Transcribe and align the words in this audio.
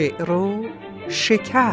شعر 0.00 0.30
و 0.30 0.64
شکر. 1.08 1.72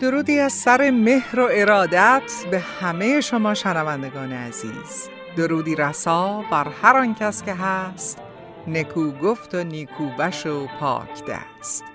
درودی 0.00 0.38
از 0.38 0.52
سر 0.52 0.90
مهر 0.90 1.40
و 1.40 1.48
ارادت 1.52 2.22
به 2.50 2.58
همه 2.58 3.20
شما 3.20 3.54
شنوندگان 3.54 4.32
عزیز. 4.32 5.08
درودی 5.36 5.76
رسا 5.76 6.44
بر 6.50 6.68
هر 6.82 6.96
آن 6.96 7.14
کس 7.14 7.42
که 7.42 7.54
هست 7.54 8.18
نکو 8.66 9.10
گفت 9.10 9.54
و 9.54 9.64
نیکو 9.64 10.08
بش 10.18 10.46
و 10.46 10.66
پاک 10.80 11.24
دست. 11.24 11.89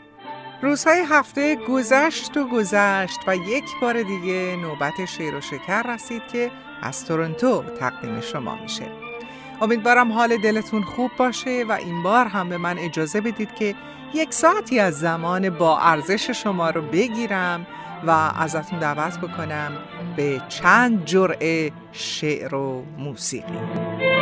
روزهای 0.66 1.06
هفته 1.10 1.56
گذشت 1.56 2.38
و 2.38 2.48
گذشت 2.48 3.20
و 3.28 3.36
یک 3.36 3.66
بار 3.82 4.04
دیگه 4.04 4.56
نوبت 4.62 5.06
شیر 5.06 5.36
و 5.36 5.42
شکر 5.42 5.94
رسید 5.94 6.22
که 6.32 6.52
از 6.82 7.06
تورنتو 7.06 7.64
تقدیم 7.80 8.22
شما 8.22 8.56
میشه. 8.56 8.86
امیدوارم 9.62 10.12
حال 10.12 10.38
دلتون 10.38 10.84
خوب 10.84 11.12
باشه 11.18 11.66
و 11.70 11.72
این 11.72 12.04
بار 12.04 12.26
هم 12.26 12.50
به 12.50 12.58
من 12.58 12.78
اجازه 12.78 13.22
بدید 13.22 13.56
که 13.56 13.76
یک 14.14 14.34
ساعتی 14.34 14.80
از 14.80 15.00
زمان 15.00 15.50
با 15.50 15.80
ارزش 15.80 16.30
شما 16.30 16.70
رو 16.70 16.82
بگیرم 16.82 17.68
و 18.08 18.10
ازتون 18.40 18.80
دعوت 18.80 19.18
بکنم 19.20 19.72
به 20.16 20.42
چند 20.50 21.06
جرعه 21.06 21.72
شعر 21.92 22.56
و 22.56 22.84
موسیقی. 22.98 24.15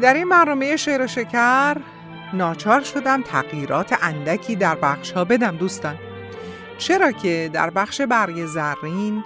در 0.00 0.14
این 0.14 0.28
برنامه 0.28 0.76
شعر 0.76 1.02
و 1.02 1.06
شکر 1.06 1.76
ناچار 2.32 2.80
شدم 2.80 3.22
تغییرات 3.22 3.98
اندکی 4.02 4.56
در 4.56 4.74
بخش 4.74 5.12
ها 5.12 5.24
بدم 5.24 5.56
دوستان. 5.56 5.98
چرا 6.78 7.12
که 7.12 7.50
در 7.52 7.70
بخش 7.70 8.00
برگ 8.00 8.46
زرین 8.46 9.24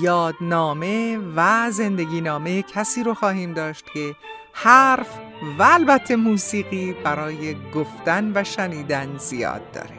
یادنامه 0.00 1.18
و 1.36 1.70
زندگی 1.70 2.20
نامه 2.20 2.62
کسی 2.62 3.02
رو 3.02 3.14
خواهیم 3.14 3.52
داشت 3.52 3.84
که 3.94 4.14
حرف 4.52 5.18
و 5.58 5.62
البته 5.62 6.16
موسیقی 6.16 6.92
برای 7.04 7.56
گفتن 7.74 8.32
و 8.34 8.44
شنیدن 8.44 9.16
زیاد 9.18 9.72
داره. 9.72 9.98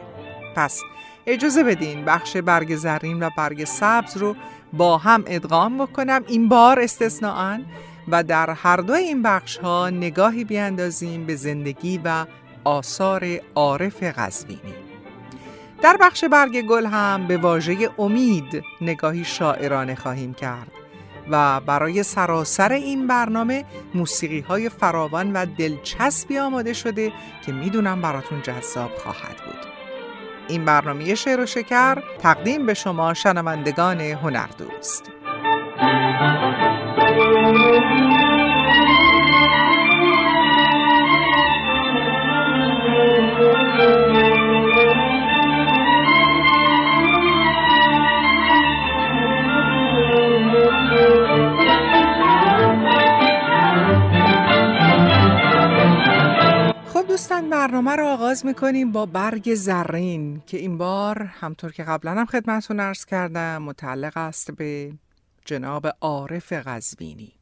پس 0.56 0.82
اجازه 1.26 1.62
بدین 1.64 2.04
بخش 2.04 2.36
برگ 2.36 2.76
زرین 2.76 3.22
و 3.22 3.30
برگ 3.36 3.64
سبز 3.64 4.16
رو 4.16 4.36
با 4.72 4.98
هم 4.98 5.24
ادغام 5.26 5.78
بکنم. 5.78 6.24
این 6.28 6.48
بار 6.48 6.80
استثناءً 6.80 7.58
و 8.10 8.22
در 8.22 8.50
هر 8.50 8.76
دو 8.76 8.92
این 8.92 9.22
بخش 9.22 9.58
ها 9.58 9.90
نگاهی 9.90 10.44
بیاندازیم 10.44 11.26
به 11.26 11.34
زندگی 11.34 12.00
و 12.04 12.26
آثار 12.64 13.26
عارف 13.54 14.02
قزوینی 14.02 14.74
در 15.82 15.96
بخش 16.00 16.24
برگ 16.24 16.60
گل 16.60 16.86
هم 16.86 17.26
به 17.26 17.36
واژه 17.36 17.90
امید 17.98 18.62
نگاهی 18.80 19.24
شاعرانه 19.24 19.94
خواهیم 19.94 20.34
کرد 20.34 20.70
و 21.30 21.60
برای 21.60 22.02
سراسر 22.02 22.72
این 22.72 23.06
برنامه 23.06 23.64
موسیقی 23.94 24.40
های 24.40 24.68
فراوان 24.68 25.32
و 25.32 25.46
دلچسبی 25.58 26.38
آماده 26.38 26.72
شده 26.72 27.12
که 27.46 27.52
می‌دونم 27.52 28.00
براتون 28.00 28.42
جذاب 28.42 28.90
خواهد 28.90 29.36
بود. 29.46 29.72
این 30.48 30.64
برنامه 30.64 31.14
شعر 31.14 31.40
و 31.40 31.46
شکر 31.46 32.02
تقدیم 32.18 32.66
به 32.66 32.74
شما 32.74 33.14
شنوندگان 33.14 34.00
هنردوست. 34.00 35.04
دوستان 57.18 57.50
برنامه 57.50 57.96
رو 57.96 58.06
آغاز 58.06 58.46
می‌کنیم 58.46 58.92
با 58.92 59.06
برگ 59.06 59.54
زرین 59.54 60.42
که 60.46 60.56
این 60.56 60.78
بار 60.78 61.22
همطور 61.22 61.72
که 61.72 61.84
قبلا 61.84 62.10
هم 62.10 62.26
خدمتون 62.26 62.80
ارز 62.80 63.04
کردم 63.04 63.62
متعلق 63.62 64.16
است 64.16 64.50
به 64.50 64.92
جناب 65.44 65.86
عارف 66.00 66.52
قزوینی 66.52 67.37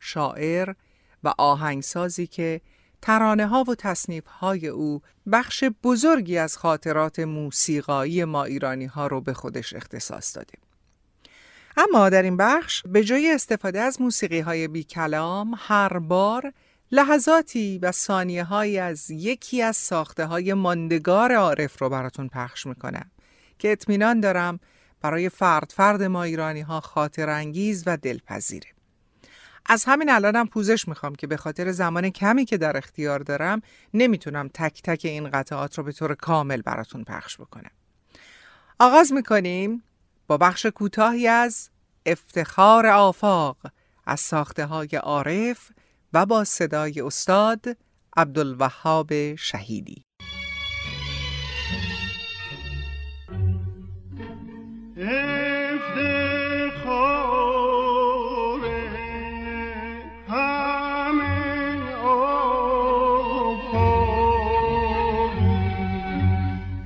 شاعر 0.00 0.74
و 1.24 1.34
آهنگسازی 1.38 2.26
که 2.26 2.60
ترانه 3.02 3.46
ها 3.46 3.64
و 3.64 3.74
تصنیف 3.74 4.26
های 4.26 4.68
او 4.68 5.02
بخش 5.32 5.64
بزرگی 5.82 6.38
از 6.38 6.56
خاطرات 6.56 7.18
موسیقایی 7.18 8.24
ما 8.24 8.44
ایرانی 8.44 8.86
ها 8.86 9.06
رو 9.06 9.20
به 9.20 9.34
خودش 9.34 9.74
اختصاص 9.74 10.36
داده 10.36 10.54
اما 11.76 12.08
در 12.08 12.22
این 12.22 12.36
بخش 12.36 12.82
به 12.86 13.04
جای 13.04 13.32
استفاده 13.32 13.80
از 13.80 14.00
موسیقی 14.00 14.40
های 14.40 14.68
بی 14.68 14.84
کلام 14.84 15.54
هر 15.58 15.98
بار 15.98 16.52
لحظاتی 16.92 17.78
و 17.82 17.92
ثانیه 17.92 18.44
های 18.44 18.78
از 18.78 19.10
یکی 19.10 19.62
از 19.62 19.76
ساخته 19.76 20.26
های 20.26 20.54
ماندگار 20.54 21.32
عارف 21.32 21.82
رو 21.82 21.88
براتون 21.88 22.28
پخش 22.28 22.66
می‌کنم 22.66 23.10
که 23.58 23.72
اطمینان 23.72 24.20
دارم 24.20 24.60
برای 25.00 25.28
فرد 25.28 25.72
فرد 25.76 26.02
ما 26.02 26.22
ایرانی 26.22 26.60
ها 26.60 26.80
خاطر 26.80 27.28
انگیز 27.28 27.82
و 27.86 27.96
دلپذیره. 27.96 28.68
از 29.66 29.84
همین 29.84 30.10
الانم 30.10 30.46
پوزش 30.46 30.88
می‌خوام 30.88 31.14
که 31.14 31.26
به 31.26 31.36
خاطر 31.36 31.72
زمان 31.72 32.10
کمی 32.10 32.44
که 32.44 32.58
در 32.58 32.76
اختیار 32.76 33.18
دارم 33.18 33.62
نمی‌تونم 33.94 34.48
تک 34.54 34.82
تک 34.82 35.00
این 35.04 35.30
قطعات 35.30 35.78
رو 35.78 35.84
به 35.84 35.92
طور 35.92 36.14
کامل 36.14 36.62
براتون 36.62 37.04
پخش 37.04 37.36
بکنم. 37.36 37.70
آغاز 38.78 39.12
می‌کنیم 39.12 39.82
با 40.26 40.36
بخش 40.36 40.66
کوتاهی 40.66 41.28
از 41.28 41.70
افتخار 42.06 42.86
آفاق 42.86 43.56
از 44.06 44.20
ساخته 44.20 44.66
های 44.66 44.88
عارف 45.02 45.70
و 46.12 46.26
با 46.26 46.44
صدای 46.44 47.00
استاد 47.00 47.64
عبدالوهاب 48.16 49.34
شهیدی 49.34 50.04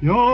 به 0.04 0.33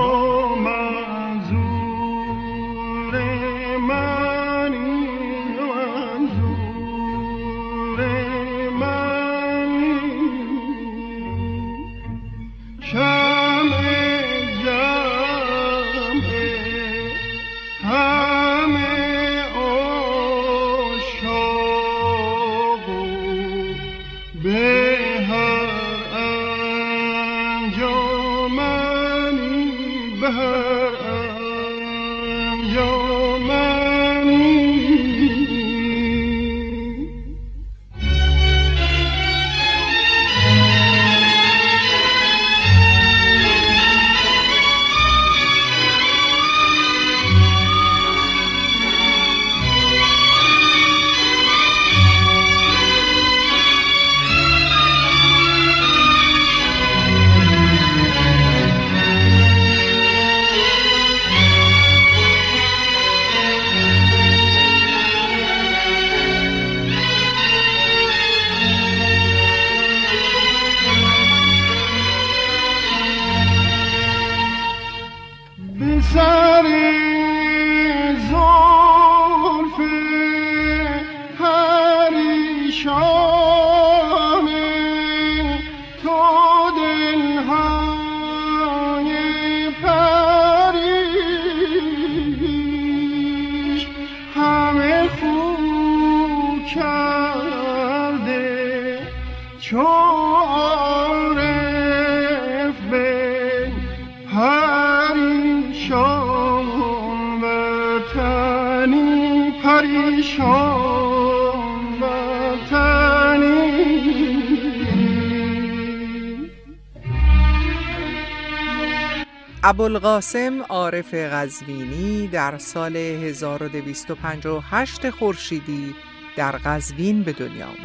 ابوالقاسم 119.62 120.62
عارف 120.62 121.14
قزوینی 121.14 122.28
در 122.28 122.58
سال 122.58 122.96
1258 122.96 125.10
خورشیدی 125.10 125.94
در 126.36 126.52
قزوین 126.52 127.22
به 127.22 127.32
دنیا 127.32 127.66
آمد. 127.66 127.76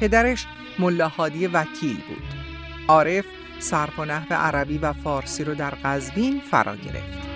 پدرش 0.00 0.46
ملاحادی 0.78 1.46
وکیل 1.46 1.96
بود. 1.96 2.34
عارف 2.88 3.24
صرف 3.58 4.32
عربی 4.32 4.78
و 4.78 4.92
فارسی 4.92 5.44
رو 5.44 5.54
در 5.54 5.74
قزوین 5.84 6.40
فرا 6.50 6.76
گرفت. 6.76 7.29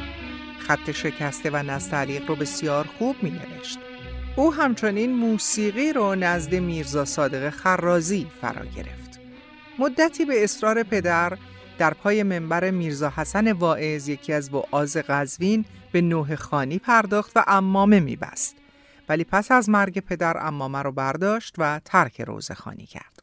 خط 0.67 0.91
شکسته 0.91 1.51
و 1.51 1.57
نستعلیق 1.57 2.29
رو 2.29 2.37
بسیار 2.37 2.87
خوب 2.99 3.17
می 3.23 3.31
نوشت. 3.31 3.79
او 4.37 4.55
همچنین 4.55 5.13
موسیقی 5.13 5.93
رو 5.93 6.15
نزد 6.15 6.55
میرزا 6.55 7.05
صادق 7.05 7.51
خرازی 7.51 8.27
فرا 8.41 8.65
گرفت. 8.65 9.21
مدتی 9.79 10.25
به 10.25 10.45
اصرار 10.45 10.83
پدر 10.83 11.39
در 11.79 11.95
پای 11.95 12.23
منبر 12.23 12.71
میرزا 12.71 13.13
حسن 13.17 13.53
واعظ 13.53 14.09
یکی 14.09 14.33
از 14.33 14.55
وعاز 14.55 14.97
قزوین 14.97 15.65
به 15.93 16.01
نوه 16.01 16.37
خانی 16.37 16.79
پرداخت 16.79 17.33
و 17.37 17.45
امامه 17.47 18.01
میبست 18.01 18.57
ولی 19.09 19.25
پس 19.25 19.51
از 19.51 19.69
مرگ 19.69 19.99
پدر 19.99 20.47
امامه 20.47 20.83
رو 20.83 20.93
برداشت 20.93 21.55
و 21.59 21.81
ترک 21.85 22.21
روزه 22.21 22.55
خانی 22.55 22.87
کرد 22.87 23.23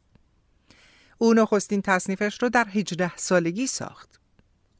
او 1.18 1.34
نخستین 1.34 1.82
تصنیفش 1.82 2.42
رو 2.42 2.48
در 2.48 2.66
18 2.68 3.16
سالگی 3.16 3.66
ساخت 3.66 4.20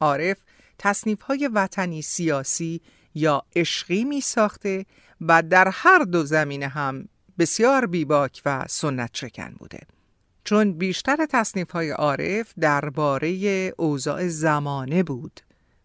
عارف 0.01 0.39
تصنیف 0.83 1.23
های 1.23 1.51
وطنی 1.55 2.03
سیاسی 2.03 2.81
یا 3.15 3.43
عشقی 3.57 4.05
می 4.05 4.21
ساخته 4.21 4.87
و 5.21 5.43
در 5.43 5.69
هر 5.73 5.99
دو 5.99 6.25
زمینه 6.25 6.69
هم 6.69 7.09
بسیار 7.39 7.87
بیباک 7.87 8.43
و 8.47 8.65
سنت 8.69 9.11
شکن 9.15 9.55
بوده 9.59 9.81
چون 10.45 10.73
بیشتر 10.73 11.27
تصنیف 11.31 11.71
های 11.71 11.91
عارف 11.91 12.53
درباره 12.61 13.29
اوضاع 13.77 14.29
زمانه 14.29 15.03
بود 15.03 15.41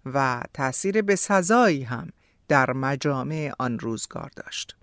و 0.06 0.44
تأثیر 0.54 1.02
به 1.02 1.16
سزایی 1.16 1.84
هم 1.84 2.10
در 2.48 2.74
مجامع 2.74 3.52
آن 3.60 3.80
روزگار 3.80 4.32
داشت. 4.36 4.76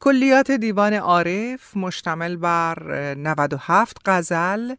کلیات 0.00 0.50
دیوان 0.50 0.92
عارف 0.94 1.76
مشتمل 1.76 2.36
بر 2.36 3.14
97 3.14 3.98
غزل، 4.04 4.74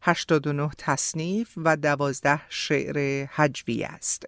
89 0.00 0.70
تصنیف 0.78 1.52
و 1.56 1.76
12 1.76 2.40
شعر 2.48 3.26
حجوی 3.26 3.84
است. 3.84 4.26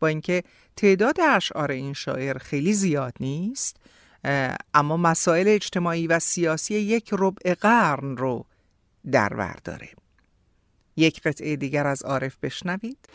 با 0.00 0.08
اینکه 0.08 0.42
تعداد 0.76 1.20
اشعار 1.20 1.70
این 1.70 1.92
شاعر 1.92 2.38
خیلی 2.38 2.72
زیاد 2.72 3.14
نیست، 3.20 3.76
اما 4.74 4.96
مسائل 4.96 5.48
اجتماعی 5.48 6.06
و 6.06 6.18
سیاسی 6.18 6.74
یک 6.74 7.08
ربع 7.12 7.54
قرن 7.54 8.16
رو 8.16 8.46
در 9.12 9.56
داره 9.64 9.88
یک 10.96 11.22
قطعه 11.22 11.56
دیگر 11.56 11.86
از 11.86 12.02
عارف 12.02 12.36
بشنوید 12.42 13.08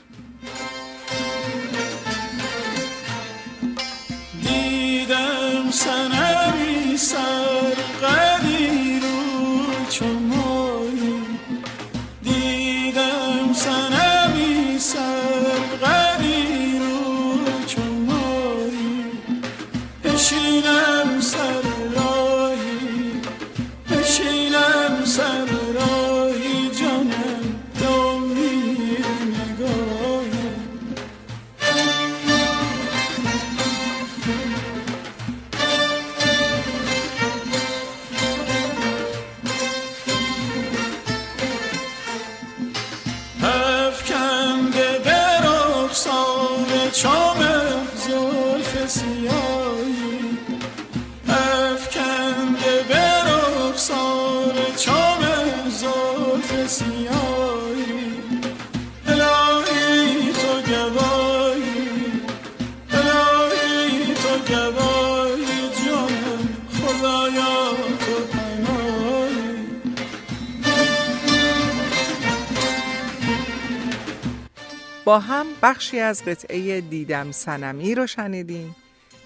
بخشی 75.81 75.99
از 75.99 76.25
قطعه 76.25 76.81
دیدم 76.81 77.31
سنمی 77.31 77.95
رو 77.95 78.07
شنیدیم 78.07 78.75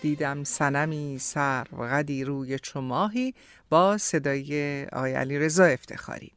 دیدم 0.01 0.43
سنمی 0.43 1.19
سر 1.19 1.67
و 1.71 1.83
قدی 1.83 2.23
روی 2.23 2.59
چماهی 2.59 3.33
با 3.69 3.97
صدای 3.97 4.85
آقای 4.85 5.13
علی 5.13 5.39
رضا 5.39 5.63
افتخاری 5.63 6.31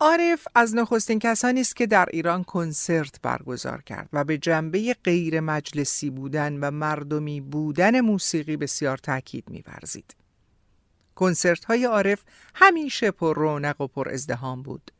عارف 0.00 0.48
از 0.54 0.74
نخستین 0.74 1.18
کسانی 1.18 1.60
است 1.60 1.76
که 1.76 1.86
در 1.86 2.08
ایران 2.12 2.44
کنسرت 2.44 3.20
برگزار 3.22 3.82
کرد 3.82 4.08
و 4.12 4.24
به 4.24 4.38
جنبه 4.38 4.96
غیر 5.04 5.40
مجلسی 5.40 6.10
بودن 6.10 6.58
و 6.60 6.70
مردمی 6.70 7.40
بودن 7.40 8.00
موسیقی 8.00 8.56
بسیار 8.56 8.98
تاکید 8.98 9.44
می‌ورزید. 9.50 10.16
کنسرت 11.14 11.64
های 11.64 11.84
عارف 11.84 12.24
همیشه 12.54 13.10
پر 13.10 13.36
رونق 13.36 13.80
و 13.80 13.86
پر 13.86 14.08
ازدهام 14.08 14.62
بود. 14.62 14.90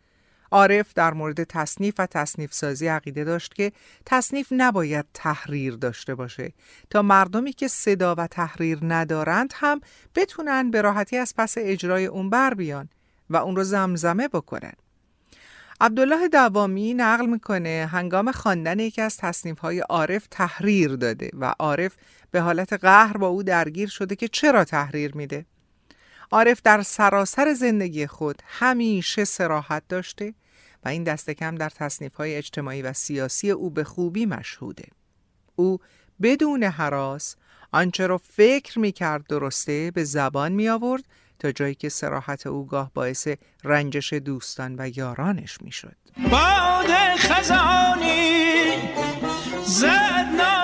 عارف 0.50 0.94
در 0.94 1.14
مورد 1.14 1.44
تصنیف 1.44 1.94
و 1.98 2.06
تصنیف 2.06 2.54
سازی 2.54 2.86
عقیده 2.86 3.24
داشت 3.24 3.54
که 3.54 3.72
تصنیف 4.06 4.48
نباید 4.50 5.06
تحریر 5.14 5.74
داشته 5.74 6.14
باشه 6.14 6.52
تا 6.90 7.02
مردمی 7.02 7.52
که 7.52 7.68
صدا 7.68 8.14
و 8.14 8.26
تحریر 8.26 8.78
ندارند 8.82 9.52
هم 9.56 9.80
بتونن 10.14 10.70
به 10.70 10.82
راحتی 10.82 11.16
از 11.16 11.34
پس 11.36 11.54
اجرای 11.58 12.06
اون 12.06 12.30
بر 12.30 12.54
بیان 12.54 12.88
و 13.30 13.36
اون 13.36 13.56
رو 13.56 13.64
زمزمه 13.64 14.28
بکنن. 14.28 14.72
عبدالله 15.80 16.28
دوامی 16.28 16.94
نقل 16.94 17.26
می‌کنه 17.26 17.88
هنگام 17.92 18.32
خواندن 18.32 18.78
یکی 18.78 19.02
از 19.02 19.16
تصنیف 19.16 19.58
های 19.58 19.80
عارف 19.80 20.26
تحریر 20.30 20.96
داده 20.96 21.30
و 21.40 21.54
عارف 21.58 21.96
به 22.30 22.40
حالت 22.40 22.72
قهر 22.72 23.16
با 23.16 23.26
او 23.26 23.42
درگیر 23.42 23.88
شده 23.88 24.16
که 24.16 24.28
چرا 24.28 24.64
تحریر 24.64 25.16
میده؟ 25.16 25.46
عارف 26.30 26.60
در 26.64 26.82
سراسر 26.82 27.54
زندگی 27.54 28.06
خود 28.06 28.42
همیشه 28.46 29.24
سراحت 29.24 29.82
داشته 29.88 30.34
و 30.84 30.88
این 30.88 31.04
دست 31.04 31.30
کم 31.30 31.54
در 31.54 31.70
تصنیف 31.70 32.20
اجتماعی 32.20 32.82
و 32.82 32.92
سیاسی 32.92 33.50
او 33.50 33.70
به 33.70 33.84
خوبی 33.84 34.26
مشهوده. 34.26 34.84
او 35.56 35.78
بدون 36.22 36.64
حراس 36.64 37.36
آنچه 37.72 38.06
را 38.06 38.18
فکر 38.18 38.78
می 38.78 38.92
کرد 38.92 39.26
درسته 39.26 39.90
به 39.94 40.04
زبان 40.04 40.52
می 40.52 40.68
آورد 40.68 41.04
تا 41.38 41.52
جایی 41.52 41.74
که 41.74 41.88
سراحت 41.88 42.46
او 42.46 42.66
گاه 42.66 42.90
باعث 42.94 43.28
رنجش 43.64 44.12
دوستان 44.12 44.76
و 44.78 44.90
یارانش 44.96 45.62
می 45.62 45.72
شد. 45.72 45.96
باد 46.30 46.90
خزانی 47.18 48.78
زد 49.66 50.57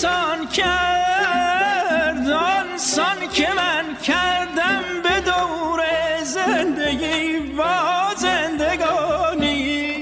سان 0.00 0.46
کرد 0.46 2.28
آن 2.28 2.78
سان 2.78 3.28
که 3.32 3.48
من 3.56 3.96
کردم 4.02 4.82
به 5.02 5.20
دور 5.20 5.80
زندگی 6.24 7.38
و 7.58 7.62
زندگانی. 8.16 9.94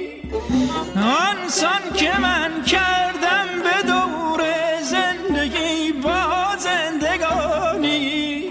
آن 0.96 1.48
سان 1.48 1.92
که 1.96 2.18
من 2.18 2.62
کردم 2.62 3.46
به 3.62 3.82
دور 3.86 4.42
زندگی 4.82 5.92
و 5.92 6.08
زندگانی. 6.58 8.44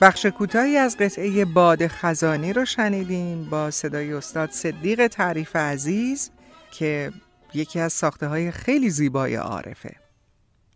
بخش 0.00 0.26
کوتاهی 0.26 0.76
از 0.76 0.96
قطعه 0.96 1.44
باد 1.44 1.86
خزانی 1.86 2.52
رو 2.52 2.64
شنیدیم 2.64 3.44
با 3.50 3.70
صدای 3.70 4.12
استاد 4.12 4.50
صدیق 4.50 5.06
تعریف 5.06 5.56
عزیز 5.56 6.30
که 6.70 7.12
یکی 7.54 7.80
از 7.80 7.92
ساخته 7.92 8.26
های 8.26 8.50
خیلی 8.50 8.90
زیبای 8.90 9.34
عارفه. 9.34 9.96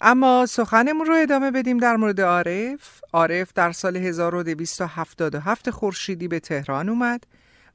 اما 0.00 0.46
سخنمون 0.46 1.06
رو 1.06 1.14
ادامه 1.14 1.50
بدیم 1.50 1.78
در 1.78 1.96
مورد 1.96 2.20
عارف. 2.20 3.00
عارف 3.12 3.52
در 3.52 3.72
سال 3.72 3.96
1277 3.96 5.70
خورشیدی 5.70 6.28
به 6.28 6.40
تهران 6.40 6.88
اومد 6.88 7.26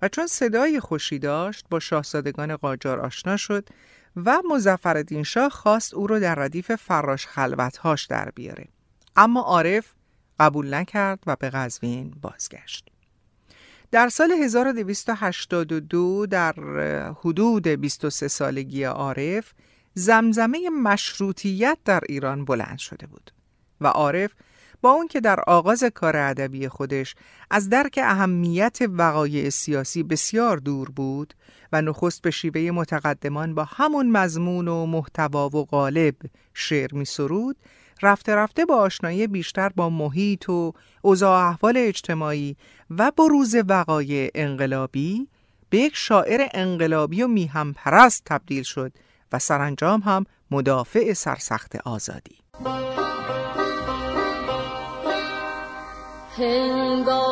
و 0.01 0.07
چون 0.07 0.27
صدای 0.27 0.79
خوشی 0.79 1.19
داشت 1.19 1.65
با 1.69 1.79
شاهزادگان 1.79 2.55
قاجار 2.55 2.99
آشنا 2.99 3.37
شد 3.37 3.69
و 4.15 4.41
مزفردین 4.51 5.23
شاه 5.23 5.49
خواست 5.49 5.93
او 5.93 6.07
رو 6.07 6.19
در 6.19 6.35
ردیف 6.35 6.75
فراش 6.75 7.27
خلوتهاش 7.27 8.05
در 8.05 8.31
بیاره. 8.35 8.65
اما 9.15 9.41
عارف 9.41 9.93
قبول 10.39 10.73
نکرد 10.73 11.19
و 11.27 11.35
به 11.35 11.49
قزوین 11.49 12.13
بازگشت. 12.21 12.89
در 13.91 14.09
سال 14.09 14.31
1282 14.31 16.25
در 16.25 16.53
حدود 17.11 17.67
23 17.67 18.27
سالگی 18.27 18.83
عارف 18.83 19.53
زمزمه 19.93 20.69
مشروطیت 20.69 21.77
در 21.85 22.01
ایران 22.09 22.45
بلند 22.45 22.77
شده 22.77 23.07
بود 23.07 23.31
و 23.81 23.87
عارف 23.87 24.31
با 24.81 24.91
اون 24.91 25.07
که 25.07 25.19
در 25.19 25.39
آغاز 25.39 25.83
کار 25.83 26.17
ادبی 26.17 26.67
خودش 26.67 27.15
از 27.51 27.69
درک 27.69 27.99
اهمیت 28.03 28.77
وقایع 28.81 29.49
سیاسی 29.49 30.03
بسیار 30.03 30.57
دور 30.57 30.89
بود 30.89 31.33
و 31.73 31.81
نخست 31.81 32.21
به 32.21 32.31
شیوه 32.31 32.71
متقدمان 32.71 33.55
با 33.55 33.63
همون 33.63 34.11
مضمون 34.11 34.67
و 34.67 34.85
محتوا 34.85 35.49
و 35.49 35.65
غالب 35.65 36.15
شعر 36.53 36.93
می 36.93 37.05
سرود 37.05 37.57
رفته 38.01 38.35
رفته 38.35 38.65
با 38.65 38.75
آشنایی 38.75 39.27
بیشتر 39.27 39.69
با 39.69 39.89
محیط 39.89 40.49
و 40.49 40.73
اوضاع 41.01 41.47
احوال 41.47 41.73
اجتماعی 41.77 42.57
و 42.89 43.11
بروز 43.17 43.55
وقایع 43.67 44.31
انقلابی 44.35 45.27
به 45.69 45.77
یک 45.77 45.95
شاعر 45.95 46.47
انقلابی 46.53 47.23
و 47.23 47.27
میهم 47.27 47.73
پرست 47.73 48.21
تبدیل 48.25 48.63
شد 48.63 48.91
و 49.31 49.39
سرانجام 49.39 50.01
هم 50.01 50.25
مدافع 50.51 51.13
سرسخت 51.13 51.75
آزادی. 51.85 52.35
هنگام 56.37 57.28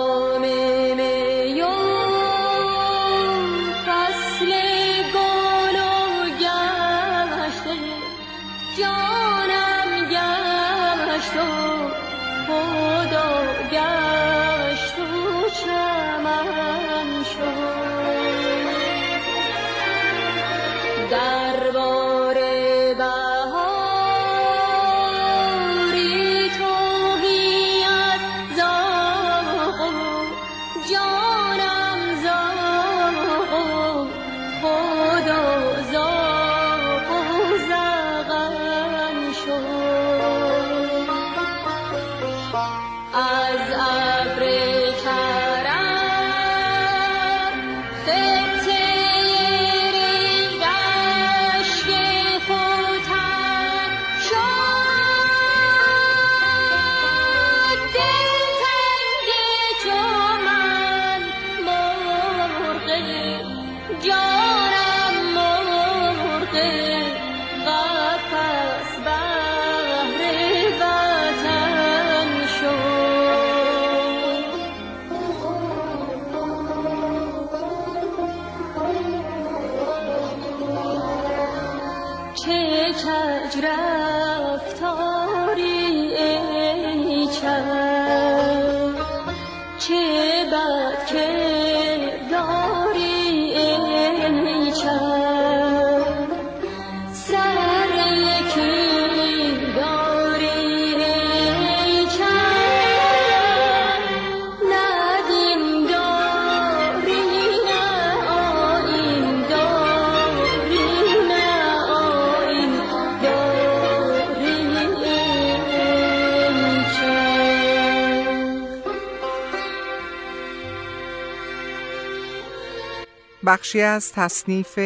بخشی 123.57 123.81
از 123.81 124.13
تصنیف 124.13 124.79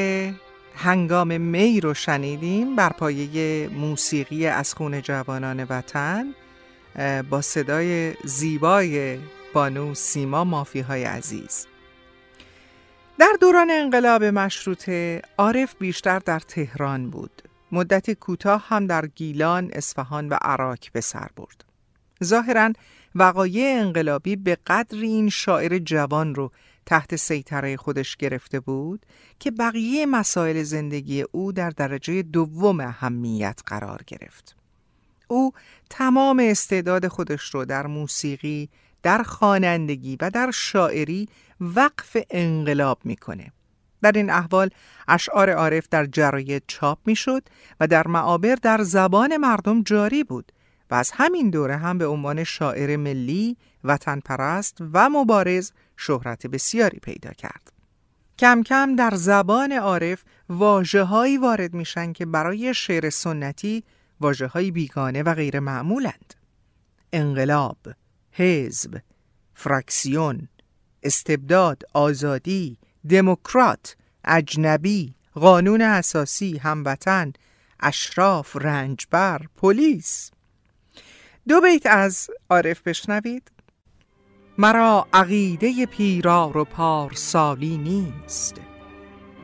هنگام 0.75 1.41
می 1.41 1.81
رو 1.81 1.93
شنیدیم 1.93 2.75
بر 2.75 2.89
پایه 2.89 3.69
موسیقی 3.69 4.47
از 4.47 4.73
خون 4.73 5.01
جوانان 5.01 5.63
وطن 5.63 6.33
با 7.29 7.41
صدای 7.41 8.13
زیبای 8.23 9.19
بانو 9.53 9.93
سیما 9.93 10.43
مافی 10.43 10.79
های 10.79 11.03
عزیز. 11.03 11.67
در 13.19 13.33
دوران 13.41 13.71
انقلاب 13.71 14.23
مشروطه 14.23 15.21
عارف 15.37 15.75
بیشتر 15.79 16.19
در 16.19 16.39
تهران 16.39 17.09
بود. 17.09 17.41
مدتی 17.71 18.15
کوتاه 18.15 18.65
هم 18.67 18.87
در 18.87 19.07
گیلان، 19.07 19.69
اصفهان 19.73 20.29
و 20.29 20.37
عراق 20.41 20.79
به 20.93 21.01
سر 21.01 21.27
برد. 21.35 21.65
ظاهرا 22.23 22.73
وقایع 23.15 23.79
انقلابی 23.79 24.35
به 24.35 24.57
قدری 24.67 25.07
این 25.07 25.29
شاعر 25.29 25.77
جوان 25.77 26.35
رو 26.35 26.51
تحت 26.85 27.15
سیطره 27.15 27.77
خودش 27.77 28.17
گرفته 28.17 28.59
بود 28.59 29.05
که 29.39 29.51
بقیه 29.51 30.05
مسائل 30.05 30.63
زندگی 30.63 31.21
او 31.31 31.51
در 31.51 31.69
درجه 31.69 32.21
دوم 32.21 32.79
اهمیت 32.79 33.59
قرار 33.65 34.01
گرفت. 34.07 34.55
او 35.27 35.51
تمام 35.89 36.39
استعداد 36.39 37.07
خودش 37.07 37.41
رو 37.41 37.65
در 37.65 37.87
موسیقی، 37.87 38.69
در 39.03 39.23
خوانندگی 39.23 40.17
و 40.21 40.29
در 40.29 40.51
شاعری 40.51 41.29
وقف 41.61 42.17
انقلاب 42.29 42.99
می‌کنه. 43.03 43.51
در 44.01 44.11
این 44.11 44.29
احوال 44.29 44.69
اشعار 45.07 45.49
عارف 45.49 45.87
در 45.91 46.05
جراید 46.05 46.63
چاپ 46.67 46.99
می‌شد 47.05 47.43
و 47.79 47.87
در 47.87 48.07
معابر 48.07 48.55
در 48.55 48.83
زبان 48.83 49.37
مردم 49.37 49.83
جاری 49.83 50.23
بود 50.23 50.51
و 50.91 50.95
از 50.95 51.11
همین 51.13 51.49
دوره 51.49 51.77
هم 51.77 51.97
به 51.97 52.07
عنوان 52.07 52.43
شاعر 52.43 52.97
ملی، 52.97 53.57
وطن 53.83 54.19
پرست 54.19 54.77
و 54.93 55.09
مبارز 55.09 55.71
شهرت 56.01 56.47
بسیاری 56.47 56.99
پیدا 56.99 57.31
کرد. 57.31 57.71
کم 58.39 58.63
کم 58.63 58.95
در 58.95 59.15
زبان 59.15 59.71
عارف 59.71 60.23
واژه‌هایی 60.49 61.37
وارد 61.37 61.73
میشن 61.73 62.13
که 62.13 62.25
برای 62.25 62.73
شعر 62.73 63.09
سنتی 63.09 63.83
واژه‌های 64.21 64.71
بیگانه 64.71 65.23
و 65.23 65.33
غیر 65.33 65.59
معمولند. 65.59 66.33
انقلاب، 67.13 67.77
حزب، 68.31 69.01
فراکسیون، 69.53 70.47
استبداد، 71.03 71.83
آزادی، 71.93 72.77
دموکرات 73.09 73.95
اجنبی 74.25 75.15
قانون 75.33 75.81
اساسی 75.81 76.57
هموطن 76.57 77.33
اشراف 77.79 78.55
رنجبر 78.55 79.41
پلیس 79.55 80.31
دو 81.47 81.61
بیت 81.61 81.85
از 81.85 82.29
عارف 82.49 82.81
بشنوید 82.81 83.51
مرا 84.57 85.07
عقیده 85.13 85.85
پیرار 85.85 86.57
و 86.57 86.65
پارسالی 86.65 87.77
نیست. 87.77 88.61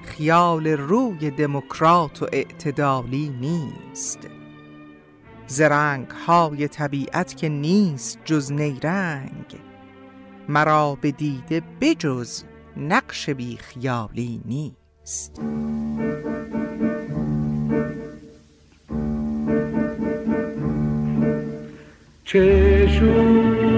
خیال 0.04 0.68
روی 0.68 1.32
دموکرات 1.32 2.24
و 2.24 2.28
اعتدالی 2.34 3.30
نیست. 3.30 4.20
زرنگ 5.48 6.08
های 6.08 6.68
طبیعت 6.68 7.38
که 7.38 7.50
نیست 7.50 8.20
جز 8.26 8.52
نیرنگ 8.52 9.60
مرا 10.50 10.98
به 11.02 11.12
دیده 11.12 11.62
بجز 11.82 12.44
نقش 12.78 13.30
بی 13.30 13.58
خیالی 13.58 14.42
نیست. 14.46 15.42
شورها 22.24 23.77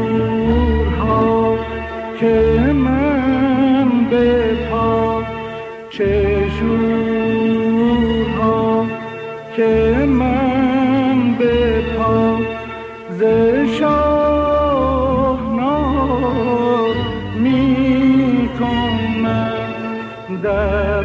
که 2.19 2.73
من 2.75 4.09
به 4.09 4.55
پا 4.71 5.23
چه 5.89 6.45
شورها 6.59 8.05
که 9.55 10.05
من 10.07 11.33
به 11.39 11.81
پا 11.97 12.37
ز 13.09 13.23
شاهنار 13.79 14.55
می 17.35 18.49
کنم 18.59 19.53
در 20.43 21.03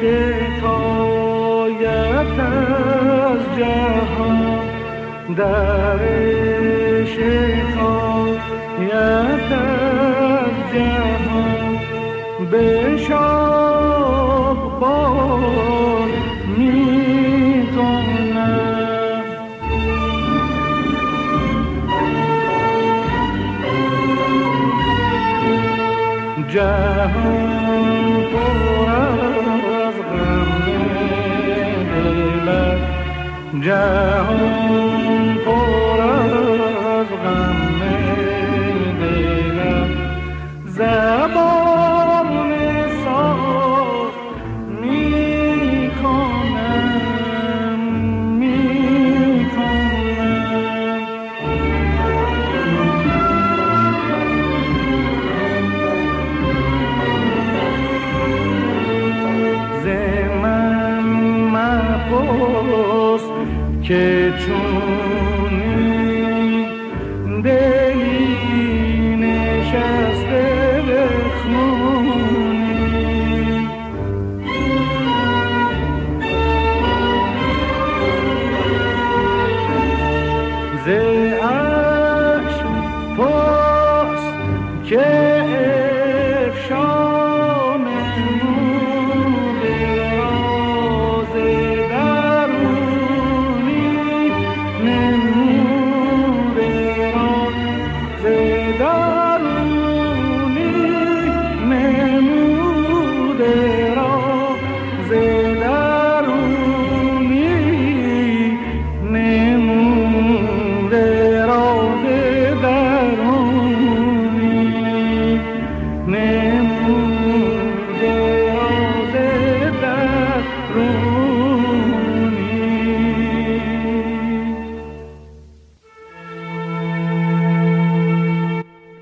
شکایت 0.00 1.30
از 2.38 3.40
جهان 3.58 4.58
در 5.36 6.09
به 12.50 12.96
شاهبار 13.08 14.50
می 16.58 17.68
کنم 17.76 19.24
جهان 26.48 28.22
پر 28.32 28.90
از 28.90 29.94
غم 29.94 30.60
جهان 33.60 34.69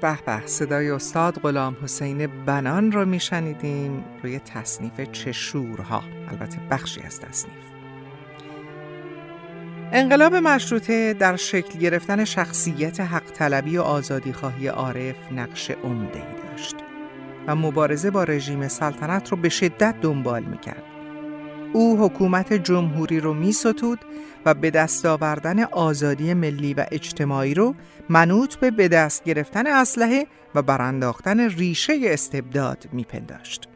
به 0.08 0.18
به 0.26 0.46
صدای 0.46 0.90
استاد 0.90 1.40
غلام 1.40 1.76
حسین 1.82 2.44
بنان 2.44 2.92
رو 2.92 3.04
میشنیدیم 3.04 4.04
روی 4.22 4.38
تصنیف 4.38 5.00
چشورها 5.00 6.02
البته 6.30 6.58
بخشی 6.70 7.00
از 7.00 7.20
تصنیف 7.20 7.54
انقلاب 9.92 10.34
مشروطه 10.34 11.14
در 11.14 11.36
شکل 11.36 11.78
گرفتن 11.78 12.24
شخصیت 12.24 13.00
حق 13.00 13.30
طلبی 13.30 13.78
و 13.78 13.82
آزادی 13.82 14.32
خواهی 14.32 14.66
عارف 14.66 15.32
نقش 15.32 15.70
عمده 15.70 16.18
ای 16.18 16.48
داشت 16.50 16.76
و 17.46 17.56
مبارزه 17.56 18.10
با 18.10 18.24
رژیم 18.24 18.68
سلطنت 18.68 19.28
رو 19.28 19.36
به 19.36 19.48
شدت 19.48 19.94
دنبال 20.00 20.42
می‌کرد. 20.42 20.87
او 21.72 21.98
حکومت 21.98 22.52
جمهوری 22.52 23.20
رو 23.20 23.34
می 23.34 23.52
ستود 23.52 24.00
و 24.44 24.54
به 24.54 24.70
دست 24.70 25.06
آوردن 25.06 25.64
آزادی 25.64 26.34
ملی 26.34 26.74
و 26.74 26.86
اجتماعی 26.92 27.54
رو 27.54 27.74
منوط 28.08 28.56
به 28.56 28.70
به 28.70 28.88
دست 28.88 29.24
گرفتن 29.24 29.66
اسلحه 29.66 30.26
و 30.54 30.62
برانداختن 30.62 31.40
ریشه 31.40 32.00
استبداد 32.02 32.88
میپنداشت. 32.92 33.68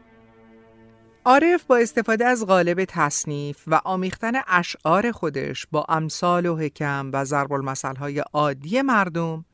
عارف 1.25 1.63
با 1.63 1.77
استفاده 1.77 2.25
از 2.25 2.45
قالب 2.45 2.85
تصنیف 2.85 3.63
و 3.67 3.81
آمیختن 3.85 4.33
اشعار 4.47 5.11
خودش 5.11 5.67
با 5.71 5.85
امثال 5.89 6.45
و 6.45 6.57
حکم 6.57 7.09
و 7.13 7.25
ضرب 7.25 7.53
المثل‌های 7.53 8.19
عادی 8.19 8.81
مردم 8.81 9.45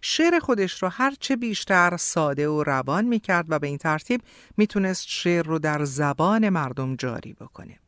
شعر 0.00 0.38
خودش 0.38 0.82
رو 0.82 0.88
هرچه 0.88 1.36
بیشتر 1.36 1.96
ساده 1.96 2.48
و 2.48 2.62
روان 2.62 3.04
می‌کرد 3.04 3.46
و 3.48 3.58
به 3.58 3.66
این 3.66 3.78
ترتیب 3.78 4.22
می‌تونست 4.56 5.08
شعر 5.08 5.46
رو 5.46 5.58
در 5.58 5.84
زبان 5.84 6.48
مردم 6.48 6.96
جاری 6.96 7.32
بکنه. 7.32 7.78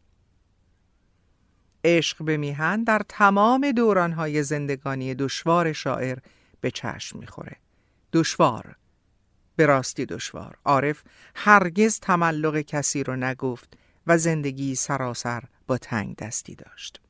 عشق 1.84 2.24
به 2.24 2.36
میهن 2.36 2.84
در 2.84 3.02
تمام 3.08 3.72
دورانهای 3.72 4.42
زندگانی 4.42 5.14
دشوار 5.14 5.72
شاعر 5.72 6.18
به 6.60 6.70
چشم 6.70 7.18
می‌خوره. 7.18 7.56
دشوار 8.12 8.76
به 9.56 9.66
راستی 9.66 10.06
دشوار 10.06 10.58
عارف 10.64 11.02
هرگز 11.34 12.00
تملق 12.00 12.60
کسی 12.60 13.04
رو 13.04 13.16
نگفت 13.16 13.76
و 14.06 14.18
زندگی 14.18 14.74
سراسر 14.74 15.42
با 15.66 15.78
تنگ 15.78 16.16
دستی 16.16 16.54
داشت 16.54 17.00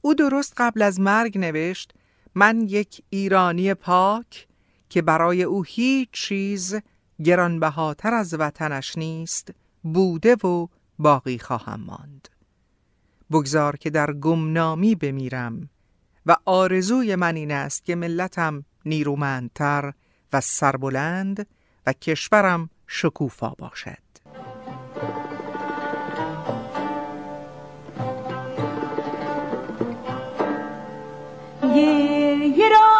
او 0.00 0.14
درست 0.14 0.54
قبل 0.56 0.82
از 0.82 1.00
مرگ 1.00 1.38
نوشت 1.38 1.92
من 2.34 2.60
یک 2.60 3.02
ایرانی 3.10 3.74
پاک 3.74 4.48
که 4.88 5.02
برای 5.02 5.42
او 5.42 5.62
هیچ 5.62 6.08
چیز 6.12 6.76
گرانبهاتر 7.24 8.14
از 8.14 8.34
وطنش 8.34 8.98
نیست 8.98 9.50
بوده 9.82 10.34
و 10.34 10.66
باقی 10.98 11.38
خواهم 11.38 11.80
ماند. 11.80 12.28
بگذار 13.30 13.76
که 13.76 13.90
در 13.90 14.12
گمنامی 14.12 14.94
بمیرم 14.94 15.70
و 16.26 16.36
آرزوی 16.44 17.14
من 17.14 17.36
این 17.36 17.52
است 17.52 17.84
که 17.84 17.94
ملتم 17.94 18.64
نیرومندتر 18.84 19.92
و 20.32 20.40
سربلند 20.40 21.46
و 21.86 21.92
کشورم 21.92 22.70
شکوفا 22.86 23.48
باشد. 23.58 24.10
یه 31.74 32.09
راد 32.62 32.99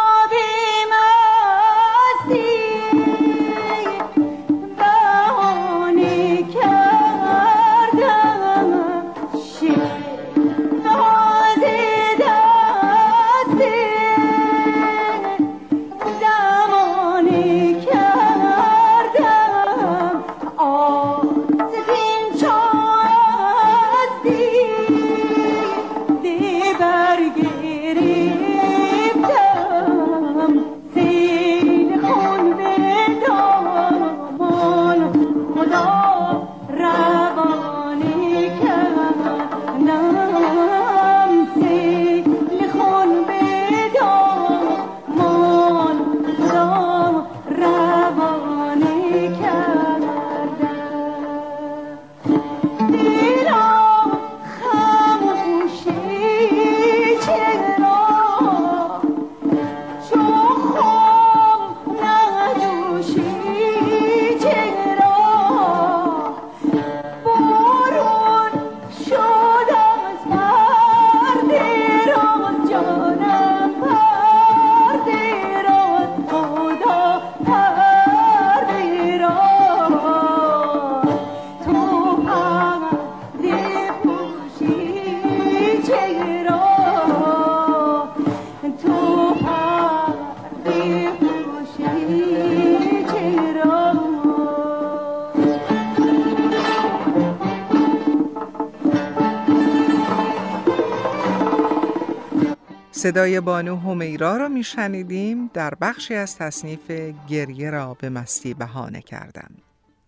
صدای 103.01 103.41
بانو 103.41 103.75
همیرا 103.75 104.37
را 104.37 104.47
میشنیدیم. 104.47 105.47
در 105.53 105.75
بخشی 105.75 106.13
از 106.13 106.37
تصنیف 106.37 106.91
گریه 107.27 107.69
را 107.69 107.93
به 107.93 108.09
مستی 108.09 108.53
بهانه 108.53 109.01
کردم 109.01 109.51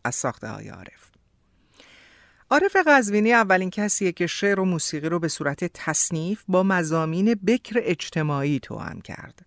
از 0.04 0.16
ساخته 0.16 0.48
های 0.48 0.70
عارف. 0.70 1.12
عارف 2.50 2.76
قزوینی 2.88 3.34
اولین 3.34 3.70
کسیه 3.70 4.12
که 4.12 4.28
شعر 4.28 4.60
و 4.60 4.66
موسیقی 4.66 5.10
رو 5.10 5.20
به 5.20 5.28
صورت 5.28 5.64
تصنیف 5.74 6.44
با 6.48 6.64
مزامین 6.64 7.36
بکر 7.48 7.80
اجتماعی 7.84 8.60
توأم 8.60 9.02
کرد 9.02 9.46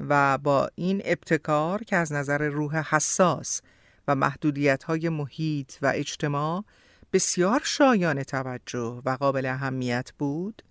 و 0.00 0.38
با 0.38 0.70
این 0.74 1.02
ابتکار 1.04 1.82
که 1.84 1.96
از 1.96 2.12
نظر 2.12 2.48
روح 2.48 2.76
حساس 2.76 3.60
و 4.08 4.14
محدودیت 4.14 4.84
های 4.84 5.08
محیط 5.08 5.72
و 5.82 5.92
اجتماع 5.94 6.64
بسیار 7.12 7.60
شایان 7.64 8.22
توجه 8.22 9.02
و 9.04 9.16
قابل 9.20 9.46
اهمیت 9.46 10.10
بود 10.18 10.62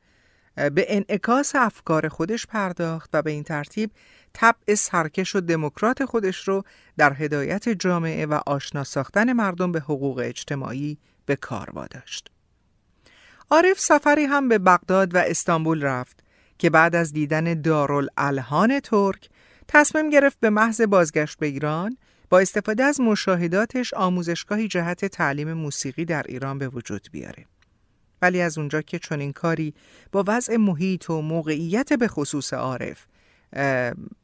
به 0.55 0.85
انعکاس 0.87 1.55
افکار 1.55 2.07
خودش 2.07 2.47
پرداخت 2.47 3.09
و 3.13 3.21
به 3.21 3.31
این 3.31 3.43
ترتیب 3.43 3.91
طبع 4.33 4.75
سرکش 4.75 5.35
و 5.35 5.39
دموکرات 5.39 6.05
خودش 6.05 6.47
رو 6.47 6.63
در 6.97 7.13
هدایت 7.13 7.69
جامعه 7.69 8.25
و 8.25 8.39
آشنا 8.45 8.83
ساختن 8.83 9.33
مردم 9.33 9.71
به 9.71 9.79
حقوق 9.79 10.21
اجتماعی 10.23 10.97
به 11.25 11.35
کار 11.35 11.69
واداشت. 11.73 12.29
عارف 13.51 13.79
سفری 13.79 14.23
هم 14.25 14.49
به 14.49 14.57
بغداد 14.57 15.15
و 15.15 15.17
استانبول 15.17 15.81
رفت 15.81 16.23
که 16.57 16.69
بعد 16.69 16.95
از 16.95 17.13
دیدن 17.13 17.61
دارالالهان 17.61 18.79
ترک 18.79 19.29
تصمیم 19.67 20.09
گرفت 20.09 20.39
به 20.39 20.49
محض 20.49 20.81
بازگشت 20.81 21.39
به 21.39 21.45
ایران 21.45 21.97
با 22.29 22.39
استفاده 22.39 22.83
از 22.83 23.01
مشاهداتش 23.01 23.93
آموزشگاهی 23.93 24.67
جهت 24.67 25.05
تعلیم 25.05 25.53
موسیقی 25.53 26.05
در 26.05 26.23
ایران 26.27 26.57
به 26.57 26.67
وجود 26.67 27.07
بیاره. 27.11 27.45
ولی 28.23 28.41
از 28.41 28.57
اونجا 28.57 28.81
که 28.81 28.99
چنین 28.99 29.33
کاری 29.33 29.73
با 30.11 30.23
وضع 30.27 30.57
محیط 30.57 31.09
و 31.09 31.21
موقعیت 31.21 31.93
به 31.93 32.07
خصوص 32.07 32.53
عارف 32.53 33.05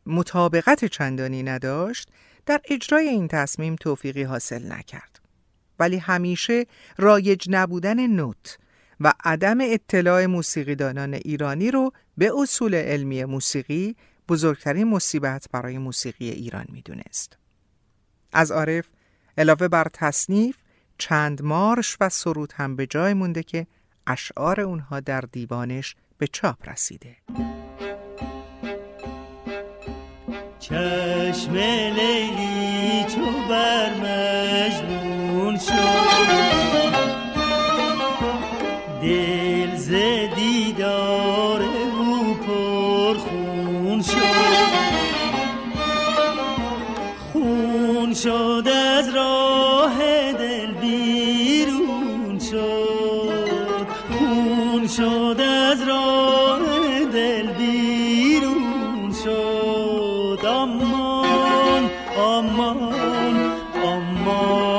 مطابقت 0.05 0.85
چندانی 0.85 1.43
نداشت 1.43 2.09
در 2.45 2.61
اجرای 2.69 3.07
این 3.07 3.27
تصمیم 3.27 3.75
توفیقی 3.75 4.23
حاصل 4.23 4.71
نکرد. 4.71 5.19
ولی 5.79 5.97
همیشه 5.97 6.65
رایج 6.97 7.47
نبودن 7.49 8.07
نوت 8.07 8.57
و 8.99 9.13
عدم 9.23 9.57
اطلاع 9.61 10.25
موسیقیدانان 10.25 11.13
ایرانی 11.13 11.71
رو 11.71 11.91
به 12.17 12.31
اصول 12.37 12.75
علمی 12.75 13.25
موسیقی 13.25 13.95
بزرگترین 14.29 14.87
مصیبت 14.87 15.45
برای 15.51 15.77
موسیقی 15.77 16.29
ایران 16.29 16.65
می‌دونست. 16.69 17.37
از 18.33 18.51
عارف 18.51 18.85
علاوه 19.37 19.67
بر 19.67 19.87
تصنیف 19.93 20.55
چند 20.97 21.41
مارش 21.41 21.97
و 22.01 22.09
سرود 22.09 22.53
هم 22.55 22.75
به 22.75 22.87
جای 22.87 23.13
مونده 23.13 23.43
که 23.43 23.67
اشعار 24.07 24.61
اونها 24.61 24.99
در 24.99 25.21
دیوانش 25.21 25.95
به 26.17 26.27
چاپ 26.27 26.69
رسیده. 26.69 27.15
چشم 30.59 31.53
لیلی 31.53 33.03
تو 33.03 33.25
بر 33.49 33.93
مجنون 33.93 34.28
aman 63.29 63.61
aman 63.75 64.78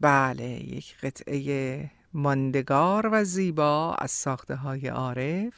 بله 0.00 0.48
یک 0.48 0.96
قطعه 1.02 1.90
ماندگار 2.12 3.08
و 3.12 3.24
زیبا 3.24 3.94
از 3.94 4.10
ساخته 4.10 4.54
های 4.54 4.88
عارف 4.88 5.54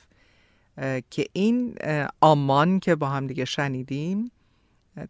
که 1.10 1.26
این 1.32 1.74
آمان 2.20 2.80
که 2.80 2.94
با 2.94 3.08
هم 3.08 3.26
دیگه 3.26 3.44
شنیدیم 3.44 4.32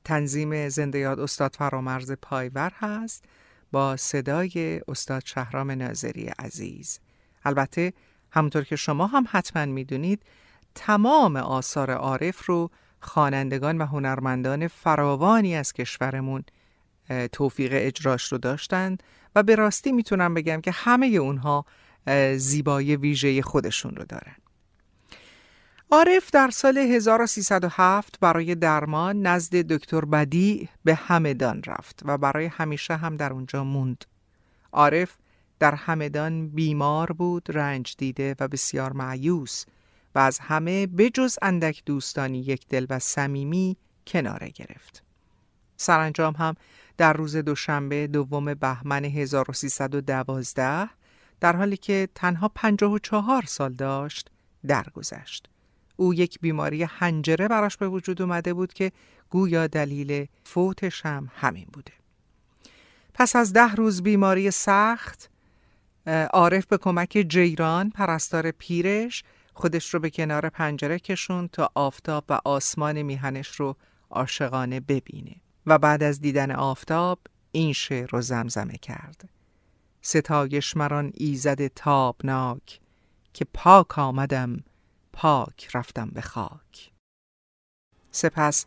تنظیم 0.05 0.69
زنده 0.69 0.99
یاد 0.99 1.21
استاد 1.21 1.57
فرامرز 1.59 2.13
پایور 2.13 2.73
هست 2.75 3.25
با 3.73 3.97
صدای 3.97 4.81
استاد 4.89 5.23
شهرام 5.25 5.71
ناظری 5.71 6.27
عزیز. 6.39 7.01
البته 7.45 7.93
همونطور 8.31 8.65
که 8.65 8.77
شما 8.77 9.07
هم 9.07 9.27
حتما 9.31 9.65
می‌دونید 9.65 10.23
تمام 10.75 11.37
آثار 11.37 11.91
عارف 11.91 12.47
رو 12.47 12.71
خوانندگان 13.03 13.79
و 13.79 13.87
هنرمندان 13.87 14.69
فراوانی 14.69 15.57
از 15.57 15.73
کشورمون 15.73 16.45
توفیق 17.33 17.71
اجراش 17.75 18.33
رو 18.33 18.39
داشتند 18.39 19.03
و 19.37 19.43
به 19.43 19.55
راستی 19.55 19.93
می‌تونم 19.93 20.35
بگم 20.35 20.61
که 20.61 20.71
همه 20.71 21.07
اونها 21.07 21.65
زیبایی 22.37 22.97
ویژه 22.97 23.43
خودشون 23.43 23.97
رو 23.97 24.05
دارن 24.05 24.35
عارف 25.91 26.31
در 26.31 26.51
سال 26.51 26.79
1307 26.79 28.21
برای 28.21 28.55
درمان 28.55 29.27
نزد 29.27 29.57
دکتر 29.57 30.05
بدی 30.05 30.69
به 30.85 30.95
همدان 30.95 31.63
رفت 31.67 32.03
و 32.05 32.19
برای 32.19 32.47
همیشه 32.47 32.97
هم 32.97 33.17
در 33.17 33.33
اونجا 33.33 33.65
موند. 33.65 34.05
عارف 34.73 35.17
در 35.59 35.75
همدان 35.75 36.49
بیمار 36.49 37.13
بود، 37.13 37.57
رنج 37.57 37.95
دیده 37.99 38.37
و 38.41 38.49
بسیار 38.49 38.93
معیوس 38.93 39.65
و 40.15 40.19
از 40.19 40.39
همه 40.39 40.87
بجز 40.87 41.39
اندک 41.43 41.83
دوستانی 41.87 42.39
یک 42.39 42.69
دل 42.69 42.87
و 42.91 42.99
صمیمی 42.99 43.77
کناره 44.07 44.49
گرفت. 44.49 45.03
سرانجام 45.77 46.35
هم 46.35 46.55
در 46.97 47.13
روز 47.13 47.37
دوشنبه 47.37 48.07
دوم 48.07 48.55
بهمن 48.55 49.05
1312 49.05 50.89
در 51.41 51.57
حالی 51.57 51.77
که 51.77 52.09
تنها 52.15 52.49
54 52.49 53.43
سال 53.47 53.73
داشت 53.73 54.31
درگذشت. 54.67 55.49
او 55.97 56.15
یک 56.15 56.39
بیماری 56.41 56.85
حنجره 56.85 57.49
براش 57.49 57.77
به 57.77 57.89
وجود 57.89 58.23
اومده 58.23 58.55
بود 58.55 58.73
که 58.73 58.93
گویا 59.31 59.67
دلیل 59.67 60.27
فوتش 60.45 61.07
هم 61.07 61.31
همین 61.35 61.67
بوده. 61.73 61.93
پس 63.15 63.37
از 63.37 63.53
ده 63.53 63.75
روز 63.75 64.03
بیماری 64.03 64.51
سخت 64.51 65.31
عارف 66.33 66.67
به 66.67 66.79
کمک 66.79 67.25
جیران 67.29 67.91
پرستار 67.91 68.51
پیرش 68.51 69.25
خودش 69.55 69.95
رو 69.95 70.01
به 70.01 70.11
کنار 70.11 70.49
پنجره 70.49 70.99
کشون 70.99 71.49
تا 71.49 71.71
آفتاب 71.75 72.25
و 72.29 72.41
آسمان 72.45 73.03
میهنش 73.03 73.49
رو 73.49 73.77
عاشقانه 74.11 74.81
ببینه. 74.81 75.37
و 75.67 75.79
بعد 75.79 76.03
از 76.03 76.21
دیدن 76.21 76.51
آفتاب 76.51 77.19
این 77.53 77.73
شعر 77.73 78.11
رو 78.11 78.21
زمزمه 78.21 78.77
کرد. 78.77 79.29
ستایش 80.01 80.77
مران 80.77 81.13
ایزد 81.15 81.67
تابناک 81.67 82.81
که 83.33 83.47
پاک 83.55 83.99
آمدم 83.99 84.65
پاک 85.13 85.69
رفتم 85.75 86.11
به 86.15 86.21
خاک. 86.21 86.93
سپس 88.11 88.67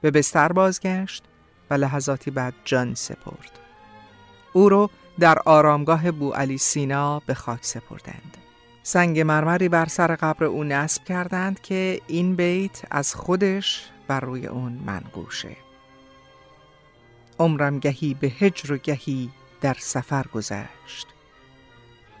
به 0.00 0.10
بستر 0.10 0.52
بازگشت 0.52 1.24
و 1.70 1.74
لحظاتی 1.74 2.30
بعد 2.30 2.54
جان 2.64 2.94
سپرد. 2.94 3.58
او 4.52 4.68
رو 4.68 4.90
در 5.18 5.38
آرامگاه 5.38 6.10
بو 6.10 6.30
علی 6.30 6.58
سینا 6.58 7.20
به 7.20 7.34
خاک 7.34 7.64
سپردند. 7.64 8.37
سنگ 8.88 9.20
مرمری 9.20 9.68
بر 9.68 9.86
سر 9.86 10.16
قبر 10.16 10.44
او 10.44 10.64
نصب 10.64 11.04
کردند 11.04 11.60
که 11.60 12.00
این 12.06 12.36
بیت 12.36 12.82
از 12.90 13.14
خودش 13.14 13.90
بر 14.06 14.20
روی 14.20 14.46
اون 14.46 14.72
منقوشه. 14.72 15.56
عمرم 17.38 17.78
گهی 17.78 18.14
به 18.14 18.26
هجر 18.26 18.72
و 18.72 18.76
گهی 18.76 19.30
در 19.60 19.76
سفر 19.80 20.26
گذشت. 20.34 21.06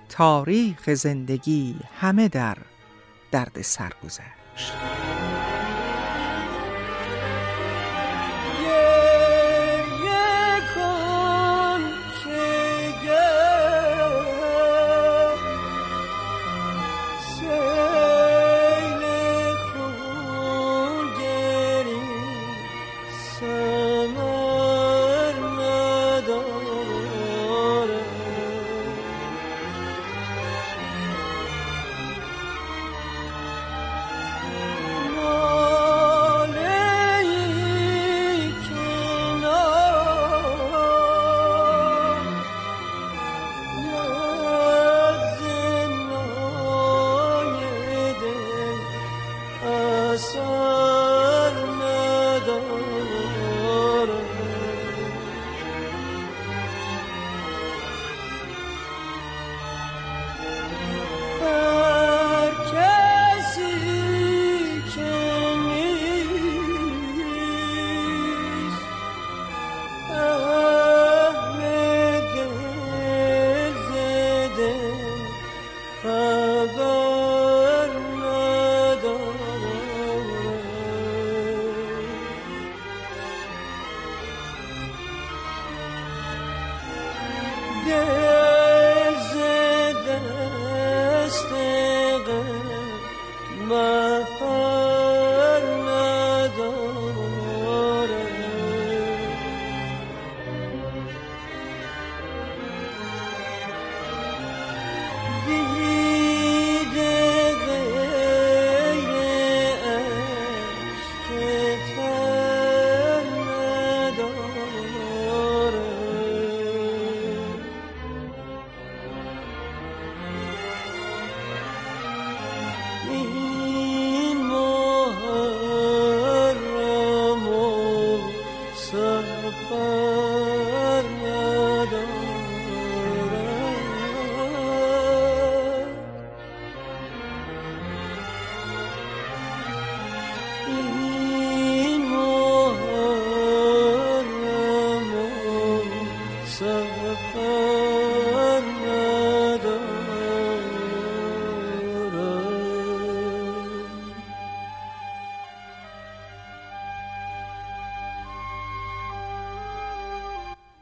تاریخ 0.08 0.94
زندگی 0.94 1.76
همه 2.00 2.28
در 2.28 2.56
درد 3.30 3.62
سر 3.62 3.92
گذشت. 4.04 4.72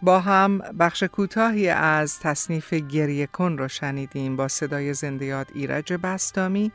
با 0.06 0.20
هم 0.20 0.58
بخش 0.58 1.02
کوتاهی 1.02 1.68
از 1.68 2.20
تصنیف 2.20 2.74
گریه 2.74 3.26
کن 3.26 3.58
رو 3.58 3.68
شنیدیم 3.68 4.36
با 4.36 4.48
صدای 4.48 4.94
زندیات 4.94 5.48
ایرج 5.54 5.92
بستامی 5.92 6.72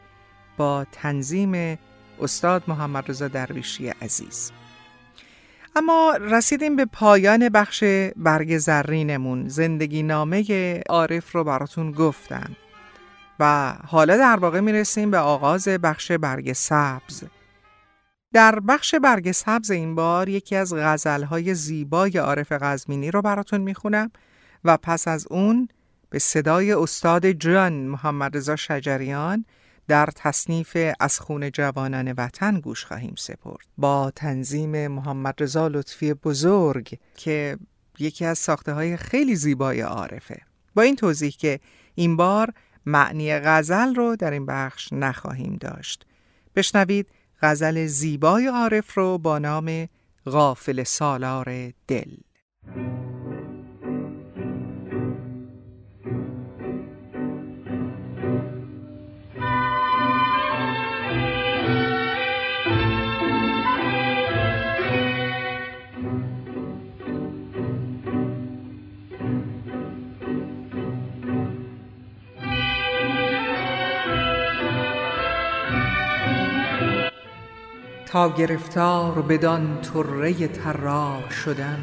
با 0.58 0.86
تنظیم 0.92 1.80
استاد 2.22 2.64
محمد 2.68 3.10
رضا 3.10 3.28
درویشی 3.28 3.88
عزیز. 3.88 4.52
اما 5.76 6.18
رسیدیم 6.22 6.76
به 6.76 6.86
پایان 6.86 7.50
بخش 7.50 7.84
برگ 8.16 8.58
زرینمون. 8.58 9.48
زندگی 9.48 10.04
نامه 10.04 10.44
عارف 10.90 11.32
رو 11.32 11.44
براتون 11.44 11.92
گفتم 11.92 12.56
و 13.40 13.74
حالا 13.88 14.18
در 14.18 14.36
واقع 14.36 14.60
می‌رسیم 14.60 15.12
به 15.12 15.18
آغاز 15.18 15.68
بخش 15.68 16.12
برگ 16.12 16.54
سبز. 16.54 17.24
در 18.34 18.60
بخش 18.60 18.96
برگ 18.96 19.32
سبز 19.32 19.72
این 19.72 19.96
بار 19.96 20.30
یکی 20.30 20.56
از 20.56 20.74
غزلهای 20.74 21.56
زیبای 21.56 22.18
عارف 22.18 22.52
قزمینی 22.52 23.12
رو 23.12 23.22
براتون 23.22 23.62
می‌خونم 23.62 24.12
و 24.64 24.78
پس 24.78 25.08
از 25.08 25.28
اون 25.30 25.68
به 26.10 26.20
صدای 26.20 26.74
استاد 26.74 27.32
جان 27.32 27.74
محمد 27.74 28.38
رضا 28.38 28.56
شجریان 28.56 29.46
در 29.88 30.10
تصنیف 30.16 30.78
از 31.00 31.20
خون 31.20 31.52
جوانان 31.52 32.14
وطن 32.18 32.60
گوش 32.60 32.86
خواهیم 32.86 33.14
سپرد. 33.18 33.66
با 33.78 34.12
تنظیم 34.16 34.88
محمد 34.88 35.36
رضا 35.40 35.68
لطفی 35.68 36.14
بزرگ 36.14 37.00
که 37.16 37.58
یکی 38.00 38.26
از 38.26 38.38
ساخته 38.38 38.74
های 38.74 38.98
خیلی 38.98 39.36
زیبای 39.36 39.82
عارفه. 39.82 40.42
با 40.76 40.82
این 40.82 40.96
توضیح 40.96 41.32
که 41.32 41.60
این 41.96 42.18
بار 42.18 42.54
معنی 42.86 43.40
غزل 43.40 43.96
رو 43.96 44.16
در 44.16 44.32
این 44.32 44.46
بخش 44.46 44.94
نخواهیم 44.94 45.58
داشت. 45.60 46.06
بشنوید 46.56 47.08
غزل 47.42 47.86
زیبای 47.86 48.48
عارف 48.48 48.98
رو 48.98 49.18
با 49.18 49.40
نام 49.40 49.88
غافل 50.26 50.84
سالار 50.84 51.74
دل. 51.88 52.12
تا 78.12 78.30
گرفتار 78.30 79.22
بدان 79.22 79.82
طره 79.82 80.48
طرار 80.48 81.30
شدم. 81.30 81.80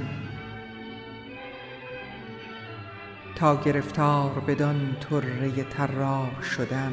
تا 3.34 3.62
گرفتار 3.62 4.30
بدان 4.30 4.96
طره 5.00 5.62
طرار 5.62 6.42
شدم. 6.42 6.92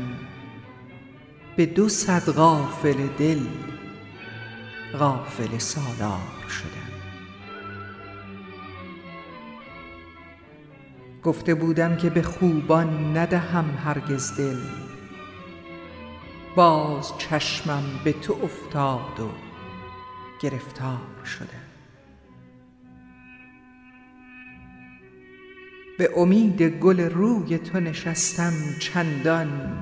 به 1.55 1.65
دو 1.65 1.89
صد 1.89 2.29
غافل 2.29 3.07
دل 3.17 3.39
غافل 4.99 5.57
سالار 5.57 6.47
شدم. 6.49 6.95
گفته 11.23 11.55
بودم 11.55 11.97
که 11.97 12.09
به 12.09 12.21
خوبان 12.21 13.17
ندهم 13.17 13.65
هرگز 13.85 14.37
دل. 14.37 14.59
باز 16.55 17.17
چشمم 17.17 17.83
به 18.03 18.13
تو 18.13 18.39
افتاد 18.43 19.19
و 19.19 19.29
گرفتار 20.41 21.25
شدم 21.25 21.65
به 25.97 26.09
امید 26.17 26.61
گل 26.61 26.99
روی 26.99 27.57
تو 27.57 27.79
نشستم 27.79 28.53
چندان 28.79 29.77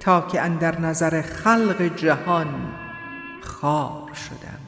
تا 0.00 0.20
که 0.20 0.40
اندر 0.40 0.80
نظر 0.80 1.22
خلق 1.22 1.96
جهان 1.96 2.72
خوار 3.42 4.14
شدم. 4.14 4.60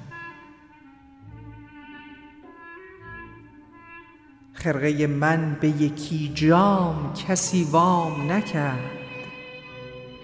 خرقه 4.52 5.06
من 5.06 5.56
به 5.61 5.68
یکی 5.68 6.32
جام 6.35 7.12
کسی 7.14 7.64
وام 7.64 8.32
نکرد 8.32 9.02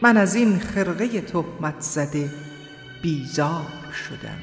من 0.03 0.17
از 0.17 0.35
این 0.35 0.59
خرقه 0.59 1.21
تهمت 1.21 1.81
زده 1.81 2.31
بیزار 3.03 3.93
شدم. 4.09 4.39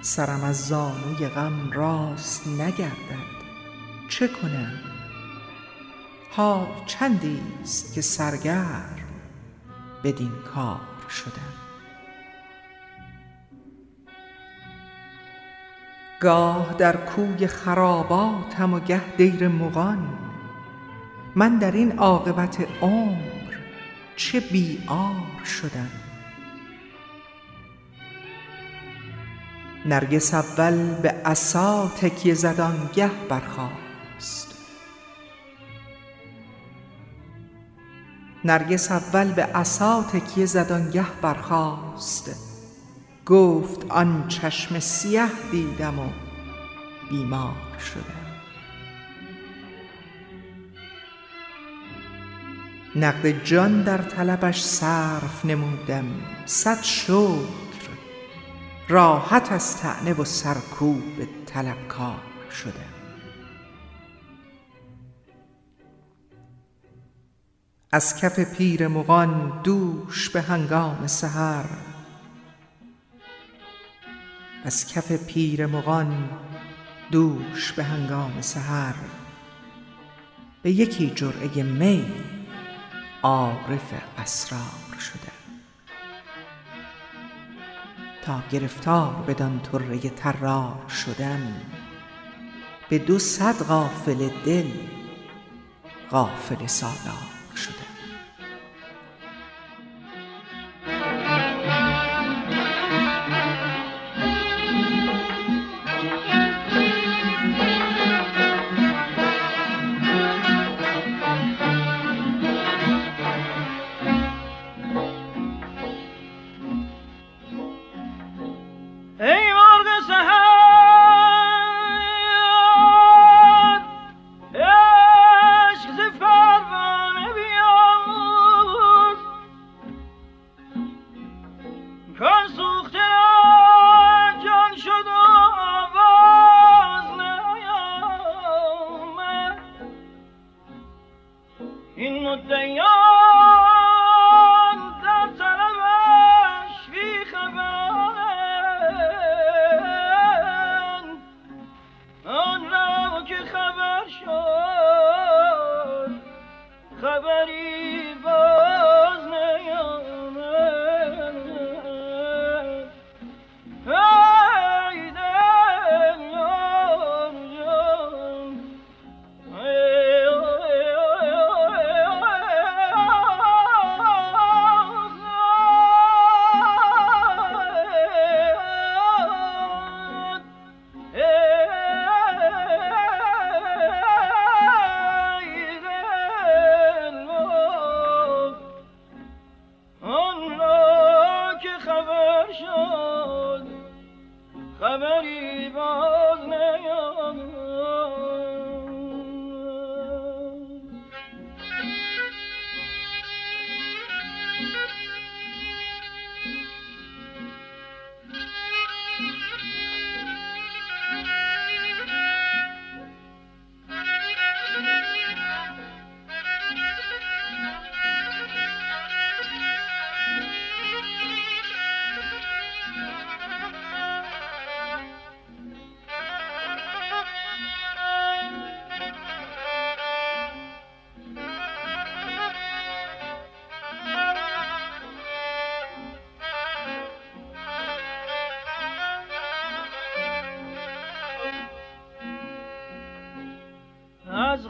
سرم 0.00 0.44
از 0.44 0.68
زانوی 0.68 1.28
غم 1.28 1.70
راست 1.70 2.48
نگردد. 2.48 3.34
چه 4.08 4.28
کنم؟ 4.28 4.72
حال 6.30 6.66
چندیست 6.86 7.94
که 7.94 8.00
سرگرم 8.00 8.96
بدین 10.04 10.32
کار 10.54 10.80
شدم. 11.10 11.54
گاه 16.20 16.74
در 16.78 16.96
کوی 16.96 17.46
خراباتم 17.46 18.74
و 18.74 18.80
گه 18.80 19.16
دیر 19.16 19.48
مغان 19.48 20.23
من 21.36 21.58
در 21.58 21.72
این 21.72 21.98
عاقبت 21.98 22.66
عمر 22.82 23.54
چه 24.16 24.40
بی 24.40 24.84
عار 24.88 25.44
شدم. 25.44 25.90
نرگس 29.86 30.34
اول 30.34 30.94
به 30.94 31.08
عصا 31.08 31.92
تکیه 32.00 32.34
زد 32.34 32.60
آنگه 32.60 33.10
برخاست. 33.28 34.54
نرگس 38.44 38.92
اول 38.92 39.32
به 39.32 39.42
عصا 39.42 40.02
تکیه 40.02 40.46
زد 40.46 40.72
آنگه 40.72 41.06
برخاست. 41.22 42.30
گفت 43.26 43.90
آن 43.90 44.28
چشم 44.28 44.78
سیه 44.78 45.26
دیدم 45.50 45.98
و 45.98 46.08
بیمار 47.10 47.78
شدم. 47.78 48.23
نقد 52.96 53.44
جان 53.44 53.82
در 53.82 53.98
طلبش 53.98 54.62
صرف 54.62 55.44
نمودم. 55.44 56.06
صد 56.46 56.82
شکر. 56.82 57.44
راحت 58.88 59.52
از 59.52 59.76
طعنه 59.76 60.12
و 60.12 60.24
سرکوب 60.24 61.28
طلبکار 61.46 62.20
شدم. 62.50 62.94
از 67.92 68.16
کف 68.20 68.40
پیر 68.40 68.88
مغان 68.88 69.60
دوش 69.64 70.30
به 70.30 70.42
هنگام 70.42 71.06
سحر. 71.06 71.64
از 74.64 74.92
کف 74.92 75.12
پیر 75.12 75.66
مغان 75.66 76.30
دوش 77.10 77.72
به 77.72 77.84
هنگام 77.84 78.40
سحر. 78.40 78.94
به 80.62 80.70
یکی 80.70 81.10
جرعه 81.10 81.62
می 81.62 82.33
عارف 83.24 83.94
اسرار 84.18 84.98
شدم 85.00 85.44
تا 88.24 88.42
گرفتار 88.52 89.14
بدان 89.28 89.60
طره 89.60 89.98
طرار 89.98 90.88
شدم 90.88 91.52
به 92.88 92.98
دو 92.98 93.18
صد 93.18 93.62
غافل 93.62 94.30
دل 94.44 94.70
غافل 96.10 96.66
سالار. 96.66 97.33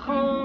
از 0.09 0.44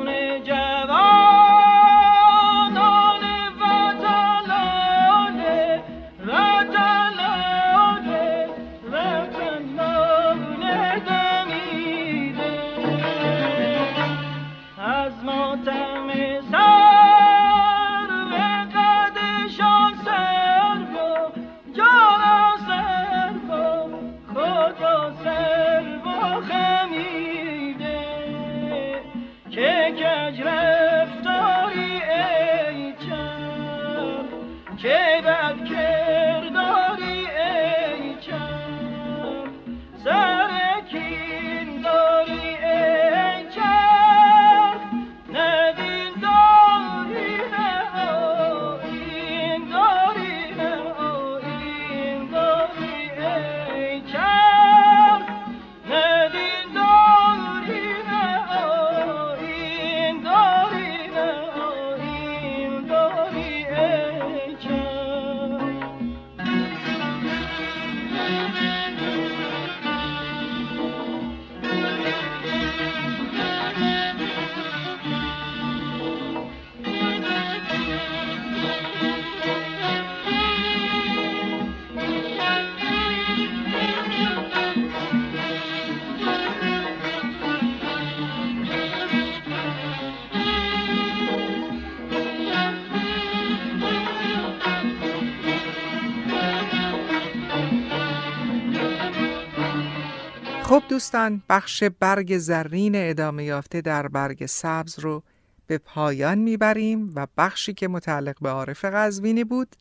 دوستان 101.09 101.43
بخش 101.49 101.83
برگ 101.83 102.37
زرین 102.37 102.91
ادامه 102.95 103.43
یافته 103.43 103.81
در 103.81 104.07
برگ 104.07 104.45
سبز 104.45 104.99
رو 104.99 105.23
به 105.67 105.77
پایان 105.77 106.37
می‌بریم 106.37 107.11
و 107.15 107.27
بخشی 107.37 107.73
که 107.73 107.87
متعلق 107.87 108.39
به 108.41 108.49
عارف 108.49 108.85
قزوینی 108.85 109.43
بود 109.43 109.75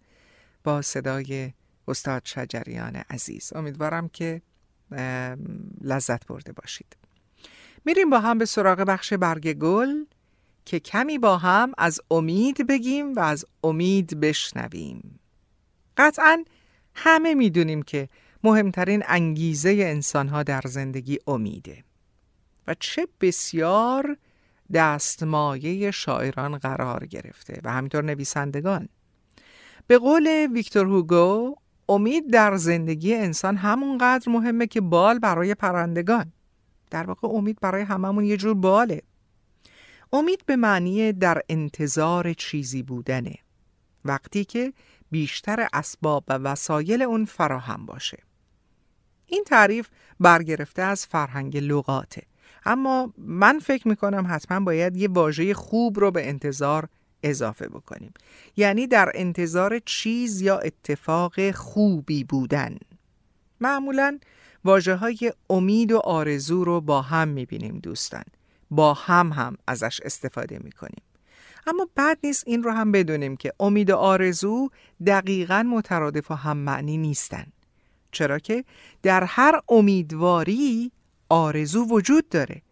با 0.65 0.83
صدای 0.83 1.53
استاد 1.89 2.23
شجریان 2.25 2.97
عزیز. 3.11 3.53
امیدوارم 3.55 4.09
که 4.09 4.43
لذت 5.81 6.27
برده 6.27 6.53
باشید. 6.53 6.97
میریم 7.85 8.11
با 8.11 8.21
هم 8.21 8.39
به 8.39 8.45
سراغ 8.45 8.79
بخش 8.79 9.13
برگ 9.13 9.53
گل 9.53 10.05
که 10.65 10.81
کمی 10.81 11.19
با 11.19 11.39
هم 11.39 11.73
از 11.79 12.01
امید 12.11 12.67
بگیم 12.67 13.15
و 13.15 13.21
از 13.21 13.45
امید 13.65 14.21
بشنویم. 14.21 15.21
قطعا 15.97 16.45
همه 16.95 17.35
می‌دونیم 17.35 17.83
که 17.83 18.09
مهمترین 18.45 19.03
انگیزه 19.07 19.71
انسانها 19.71 20.43
در 20.43 20.63
زندگی 20.65 21.19
امیده 21.27 21.85
و 22.67 22.75
چه 22.81 23.09
بسیار 23.21 24.17
دستمایه 24.75 25.91
شاعران 25.91 26.59
قرار 26.59 27.07
گرفته 27.07 27.61
و 27.65 27.73
همینطور 27.73 28.05
نویسندگان. 28.05 28.89
به 29.87 29.99
قول 29.99 30.49
ویکتور 30.53 30.87
هوگو 30.87 31.55
امید 31.89 32.33
در 32.33 32.57
زندگی 32.57 33.15
انسان 33.15 33.57
همونقدر 33.57 34.33
مهمه 34.33 34.67
که 34.67 34.81
بال 34.81 35.19
برای 35.19 35.55
پرندگان. 35.55 36.33
در 36.91 37.05
واقع 37.05 37.29
امید 37.29 37.61
برای 37.61 37.83
هممون 37.83 38.25
یه 38.25 38.37
جور 38.37 38.55
باله. 38.55 39.03
امید 40.13 40.43
به 40.47 40.57
معنی 40.57 41.13
در 41.13 41.43
انتظار 41.49 42.33
چیزی 42.33 42.83
بودنه. 42.83 43.35
وقتی 44.05 44.45
که 44.45 44.73
بیشتر 45.11 45.69
اسباب 45.73 46.25
و 46.29 46.33
وسایل 46.33 47.03
اون 47.03 47.25
فراهم 47.25 47.87
باشه. 47.87 48.28
این 49.29 49.45
تعریف 49.45 49.89
برگرفته 50.21 50.83
از 50.83 51.07
فرهنگ 51.07 51.57
لغاته. 51.57 52.23
اما 52.65 53.13
من 53.19 53.59
فکر 53.59 53.89
می‌کنم 53.89 54.27
حتما 54.31 54.61
باید 54.61 54.97
یه 54.97 55.09
واژه 55.09 55.55
خوب 55.55 56.01
رو 56.01 56.11
به 56.11 56.29
انتظار 56.29 56.89
اضافه 57.23 57.69
بکنیم. 57.69 58.15
یعنی 58.57 58.87
در 58.87 59.13
انتظار 59.15 59.79
چیز 59.79 60.41
یا 60.41 60.59
اتفاق 60.59 61.51
خوبی 61.51 62.25
بودن. 62.25 62.79
معمولا 63.61 64.19
واجه 64.65 64.95
های 64.95 65.33
امید 65.51 65.93
و 65.93 65.99
آرزو 65.99 66.65
رو 66.65 66.81
با 66.81 67.03
هم 67.03 67.29
می‌بینیم 67.29 67.79
دوستان. 67.79 68.25
با 68.71 68.95
هم 68.95 69.33
هم 69.33 69.57
ازش 69.67 70.01
استفاده 70.05 70.59
می‌کنیم. 70.65 71.03
اما 71.67 71.89
بد 71.97 72.19
نیست 72.25 72.45
این 72.47 72.63
رو 72.63 72.71
هم 72.71 72.93
بدونیم 72.93 73.37
که 73.37 73.53
امید 73.61 73.91
و 73.91 73.97
آرزو 73.97 74.71
دقیقا 75.07 75.63
مترادف 75.63 76.31
و 76.31 76.35
هم 76.35 76.57
معنی 76.57 76.97
نیستن. 76.97 77.47
چرا 78.19 78.39
که 78.39 78.65
در 79.03 79.25
هر 79.25 79.61
امیدواری 79.69 80.93
آرزو 81.29 81.85
وجود 81.85 82.29
داره. 82.29 82.63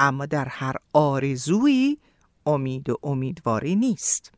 اما 0.00 0.26
در 0.26 0.44
هر 0.44 0.76
آرزویی 0.92 1.98
امید 2.46 2.90
و 2.90 2.98
امیدواری 3.02 3.76
نیست. 3.76 4.32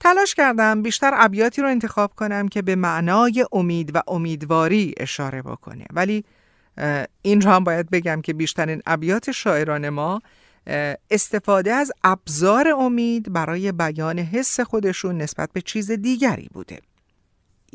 تلاش 0.00 0.34
کردم 0.34 0.82
بیشتر 0.82 1.12
ابیاتی 1.14 1.62
رو 1.62 1.68
انتخاب 1.68 2.14
کنم 2.14 2.48
که 2.48 2.62
به 2.62 2.76
معنای 2.76 3.46
امید 3.52 3.96
و 3.96 4.02
امیدواری 4.08 4.94
اشاره 4.96 5.42
بکنه. 5.42 5.86
ولی 5.92 6.24
این 7.22 7.40
رو 7.40 7.50
هم 7.50 7.64
باید 7.64 7.90
بگم 7.90 8.20
که 8.20 8.32
بیشترین 8.32 8.82
ابیات 8.86 9.30
شاعران 9.30 9.88
ما 9.88 10.22
استفاده 11.10 11.72
از 11.72 11.92
ابزار 12.04 12.68
امید 12.68 13.32
برای 13.32 13.72
بیان 13.72 14.18
حس 14.18 14.60
خودشون 14.60 15.16
نسبت 15.16 15.52
به 15.52 15.60
چیز 15.60 15.90
دیگری 15.90 16.48
بوده. 16.52 16.78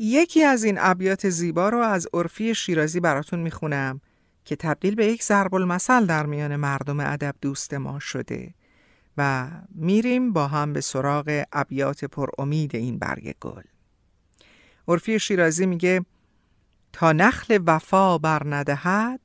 یکی 0.04 0.44
از 0.44 0.64
این 0.64 0.78
ابیات 0.80 1.28
زیبا 1.28 1.68
رو 1.68 1.78
از 1.78 2.08
عرفی 2.14 2.54
شیرازی 2.54 3.00
براتون 3.00 3.38
می‌خونم 3.38 4.00
که 4.44 4.56
تبدیل 4.56 4.94
به 4.94 5.06
یک 5.06 5.22
ضرب 5.22 5.54
المثل 5.54 6.06
در 6.06 6.26
میان 6.26 6.56
مردم 6.56 7.00
ادب 7.00 7.34
دوست 7.40 7.74
ما 7.74 7.98
شده 7.98 8.54
و 9.16 9.50
میریم 9.74 10.32
با 10.32 10.46
هم 10.48 10.72
به 10.72 10.80
سراغ 10.80 11.44
ابیات 11.52 12.04
پر 12.04 12.28
امید 12.38 12.76
این 12.76 12.98
برگ 12.98 13.34
گل. 13.40 13.62
عرفی 14.88 15.18
شیرازی 15.18 15.66
میگه 15.66 16.04
تا 16.92 17.12
نخل 17.12 17.58
وفا 17.66 18.18
بر 18.18 18.42
ندهد 18.46 19.20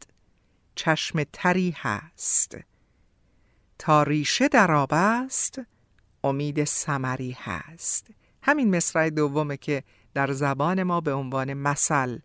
چشم 0.75 1.23
تری 1.33 1.75
هست. 1.77 2.57
تا 3.79 4.03
ریشه 4.03 4.47
در 4.47 4.71
آب 4.71 4.89
است 4.93 5.61
امید 6.23 6.63
سمری 6.63 7.37
هست. 7.39 8.07
همین 8.41 8.75
مصرع 8.75 9.09
دومه 9.09 9.57
که 9.57 9.83
در 10.17 10.31
زبان 10.31 10.83
ما 10.83 11.01
به 11.01 11.13
عنوان 11.13 11.53
مثل 11.53 12.19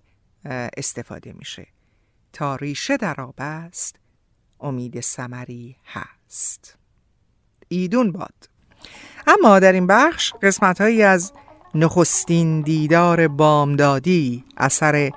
استفاده 0.76 1.32
میشه. 1.32 1.66
تا 2.32 2.57
ریشه 2.57 2.97
در 2.97 3.20
آب 3.20 3.34
است 3.38 3.97
امید 4.61 5.01
سمری 5.01 5.76
هست. 5.86 6.78
ایدون 7.68 8.12
باد. 8.12 8.49
اما 9.26 9.59
در 9.59 9.72
این 9.72 9.86
بخش 9.86 10.32
قسمت 10.43 10.80
هایی 10.80 11.03
از 11.03 11.32
نخستین 11.74 12.61
دیدار 12.61 13.28
بامدادی 13.28 14.45
اثر 14.57 15.11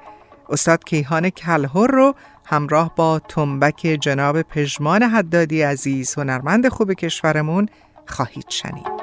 استاد 0.49 0.84
کیهان 0.84 1.30
کلهر 1.30 1.88
رو 1.88 2.15
همراه 2.45 2.95
با 2.95 3.19
تنبک 3.19 3.97
جناب 4.01 4.41
پژمان 4.41 5.03
حدادی 5.03 5.61
عزیز 5.61 6.13
هنرمند 6.13 6.67
خوب 6.67 6.93
کشورمون 6.93 7.69
خواهید 8.07 8.49
شنید. 8.49 8.95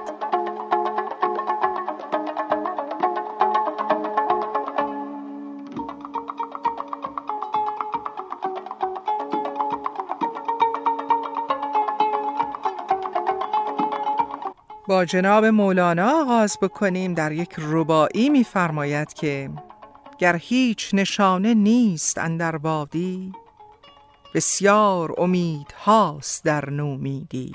با 14.92 15.04
جناب 15.04 15.44
مولانا 15.44 16.20
آغاز 16.20 16.58
بکنیم. 16.62 17.14
در 17.14 17.32
یک 17.32 17.54
رباعی 17.58 18.28
می‌فرماید 18.28 19.12
که 19.12 19.50
گر 20.18 20.36
هیچ 20.36 20.90
نشانه 20.94 21.54
نیست 21.54 22.18
اندر 22.18 22.56
وادی 22.56 23.32
بسیار 24.34 25.14
امید 25.20 25.72
هاست 25.84 26.44
در 26.44 26.70
نومیدی. 26.70 27.52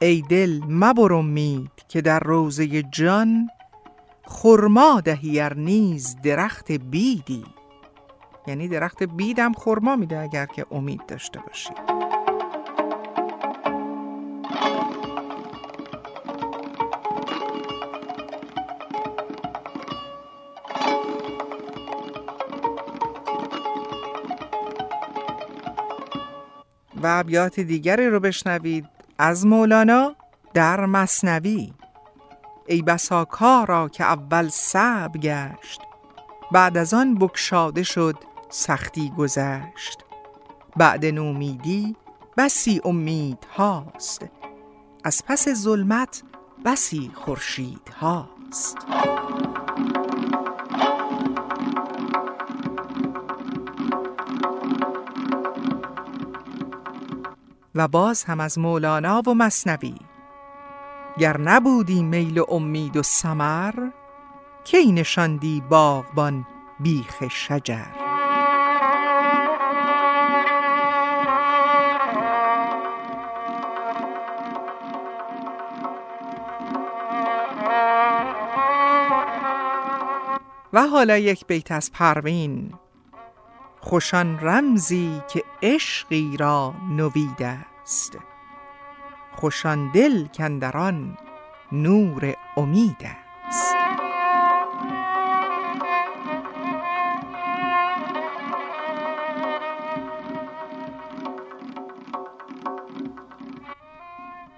ای 0.00 0.22
دل 0.22 0.60
مبر 0.68 1.12
امید 1.12 1.70
که 1.88 2.00
در 2.00 2.20
روزه 2.20 2.82
جان 2.82 3.48
خرما 4.26 5.00
دهی 5.00 5.40
ار 5.40 5.54
نیز 5.54 6.16
درخت 6.22 6.72
بیدی. 6.72 7.44
یعنی 8.46 8.68
درخت 8.68 9.02
بیدم 9.02 9.52
خرما 9.52 9.96
میده 9.96 10.18
اگر 10.18 10.46
که 10.46 10.66
امید 10.70 11.06
داشته 11.06 11.40
باشی. 11.40 11.70
و 27.02 27.06
ابیات 27.06 27.60
دیگری 27.60 28.10
رو 28.10 28.20
بشنوید 28.20 28.88
از 29.18 29.46
مولانا 29.46 30.16
در 30.54 30.86
مصنوی 30.86 31.72
ای 32.66 32.82
بسا 32.82 33.24
کارا 33.24 33.88
که 33.88 34.04
اول 34.04 34.48
صعب 34.48 35.16
گشت 35.16 35.80
بعد 36.52 36.76
از 36.76 36.94
آن 36.94 37.14
بکشاده 37.14 37.82
شد 37.82 38.16
سختی 38.50 39.12
گذشت. 39.18 40.04
بعد 40.76 41.06
نومیدی 41.06 41.96
بسی 42.36 42.80
امید 42.84 43.46
هاست 43.56 44.26
از 45.04 45.22
پس 45.26 45.48
ظلمت 45.48 46.22
بسی 46.64 47.10
خورشید 47.14 47.88
هاست. 48.00 48.76
و 57.74 57.88
باز 57.88 58.24
هم 58.24 58.40
از 58.40 58.58
مولانا 58.58 59.22
و 59.26 59.34
مصنوی. 59.34 59.94
گر 61.18 61.40
نبودی 61.40 62.02
میل 62.02 62.38
و 62.38 62.44
امید 62.48 62.96
و 62.96 63.02
سمر 63.02 63.74
کی 64.64 64.92
نشاندی 64.92 65.62
باغبان 65.68 66.46
بیخ 66.80 67.28
شجر؟ 67.28 68.08
و 80.72 80.86
حالا 80.86 81.18
یک 81.18 81.46
بیت 81.46 81.72
از 81.72 81.92
پروین. 81.92 82.74
خوشان 83.80 84.38
رمزی 84.40 85.22
که 85.32 85.42
عشقی 85.62 86.36
را 86.36 86.74
نوید 86.88 87.42
است. 87.42 88.18
خوشان 89.32 89.90
دل 89.92 90.26
کندران 90.26 91.18
نور 91.72 92.34
امید 92.56 92.96
است. 93.44 93.74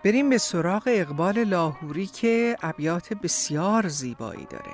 بریم 0.04 0.30
به 0.30 0.38
سراغ 0.38 0.82
اقبال 0.86 1.44
لاهوری 1.44 2.06
که 2.06 2.56
ابیات 2.62 3.14
بسیار 3.14 3.88
زیبایی 3.88 4.44
داره. 4.50 4.72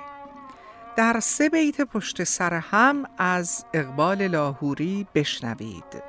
در 0.95 1.19
سه 1.19 1.49
بیت 1.49 1.81
پشت 1.81 2.23
سر 2.23 2.53
هم 2.53 3.05
از 3.17 3.65
اقبال 3.73 4.27
لاهوری 4.27 5.07
بشنوید. 5.15 6.06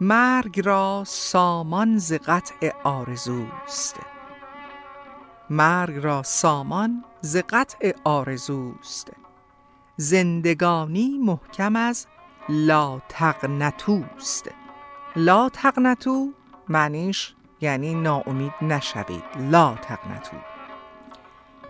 مرگ 0.00 0.60
را 0.66 1.04
سامان 1.06 1.98
ز 1.98 2.12
قطع 2.12 2.72
آرزوست. 2.84 3.96
مرگ 5.50 6.04
را 6.04 6.22
سامان 6.22 7.04
ز 7.20 7.36
قطع 7.36 7.92
آرزوست. 8.04 9.12
زندگانی 9.96 11.18
محکم 11.18 11.76
از 11.76 12.06
لا 12.48 13.00
تقنطوست 13.08 14.50
لا 15.16 15.48
تقنطو 15.48 16.32
معنیش 16.68 17.34
یعنی 17.60 17.94
ناامید 17.94 18.54
نشوید. 18.62 19.24
لا 19.50 19.74
تقنطو 19.74 20.36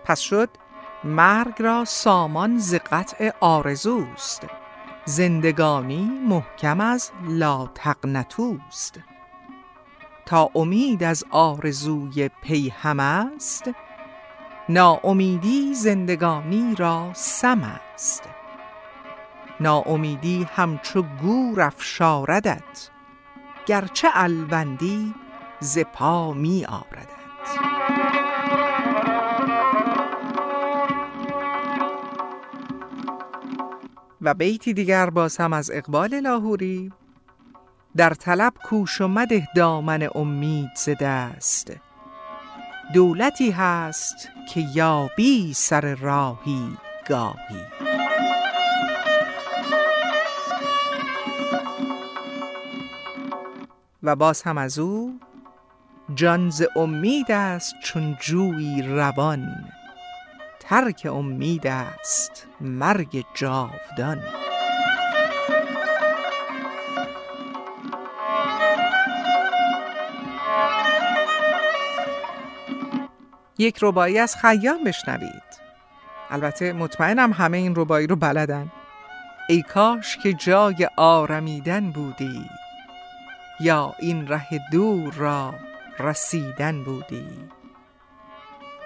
پس 0.05 0.21
شد 0.21 0.49
مرگ 1.05 1.63
را 1.63 1.85
سامان 1.85 2.59
ز 2.59 2.75
قطع 2.75 3.31
آرزوست. 3.41 4.58
زندگانی 5.09 6.11
محکم 6.29 6.81
از 6.81 7.11
لا 7.29 7.67
تقنطوست. 7.75 9.01
تا 10.27 10.51
امید 10.55 11.05
از 11.05 11.25
آرزوی 11.31 12.31
پیهم 12.43 13.01
است 13.01 13.71
ناامیدی 14.69 15.75
زندگانی 15.75 16.75
را 16.79 17.11
سم 17.15 17.63
است. 17.95 18.29
ناامیدی 19.61 20.47
همچو 20.55 21.03
گور 21.03 21.61
افشاردت 21.61 22.91
گرچه 23.67 24.09
الوندی 24.15 25.15
ز 25.61 25.79
پا 25.79 26.33
می 26.33 26.67
آوردت 26.69 27.78
و 34.23 34.35
بیتی 34.35 34.73
دیگر 34.73 35.11
باز 35.11 35.37
هم 35.37 35.53
از 35.53 35.71
اقبال 35.71 36.21
لاهوری. 36.21 36.93
در 37.97 38.15
طلب 38.15 38.53
کوش 38.65 39.01
و 39.01 39.09
مده 39.09 39.49
دامن 39.57 40.09
امید 40.15 40.71
ز 40.77 40.89
دست. 41.01 41.73
دولتی 42.95 43.51
هست 43.51 44.29
که 44.55 44.61
یابی 44.75 45.53
سر 45.55 45.95
راهی 45.95 46.77
گاهی. 47.09 47.63
و 54.03 54.17
باز 54.17 54.43
هم 54.43 54.59
از 54.59 54.79
او 54.79 55.21
جان 56.15 56.53
امید 56.77 57.33
است 57.33 57.75
چون 57.85 58.17
جویی 58.21 58.83
روان. 58.83 59.73
ترک 60.69 61.09
امید 61.11 61.67
است 61.67 62.47
مرگ 62.61 63.25
جاودان. 63.35 64.23
یک 73.59 73.79
ربایی 73.83 74.19
از 74.19 74.37
خیام 74.37 74.85
بشنوید. 74.85 75.43
البته 76.31 76.73
مطمئنم 76.73 77.33
همه 77.33 77.57
این 77.57 77.73
ربایی 77.77 78.07
رو 78.07 78.17
بلدن. 78.17 78.73
ای 79.49 79.63
کاش 79.63 80.17
که 80.17 80.33
جای 80.33 80.89
آرمیدن 80.97 81.91
بودی 81.91 82.45
یا 83.61 83.95
این 83.99 84.29
ره 84.29 84.49
دور 84.73 85.15
را 85.15 85.55
رسیدن 85.99 86.85
بودی. 86.85 87.58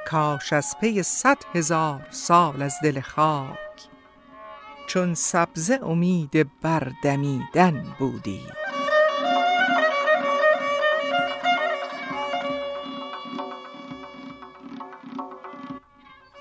کاش 0.06 0.52
از 0.52 0.76
پی 0.80 1.02
صد 1.02 1.38
هزار 1.54 2.06
سال 2.10 2.62
از 2.62 2.74
دل 2.82 3.00
خاک. 3.00 3.58
چون 4.86 5.14
سبزه 5.14 5.80
امید 5.82 6.50
بردمیدن 6.62 7.94
بودی. 7.98 8.40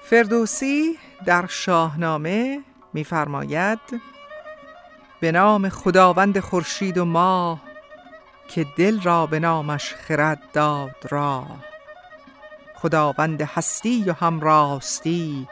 فردوسی 0.04 0.98
در 1.26 1.48
شاهنامه 1.48 2.64
می‌فرماید 2.94 3.80
به 5.20 5.32
نام 5.32 5.70
خداوند 5.70 6.40
خورشید 6.40 6.98
و 6.98 7.06
ماه 7.06 7.62
که 8.48 8.66
دل 8.78 9.02
را 9.02 9.26
به 9.26 9.40
نامش 9.40 9.94
خرد 9.94 10.42
داد 10.54 10.96
راه. 11.10 11.71
خداوند 12.82 13.42
هستی 13.42 14.04
و 14.04 14.14
هم 14.14 14.40
راستی 14.40 15.48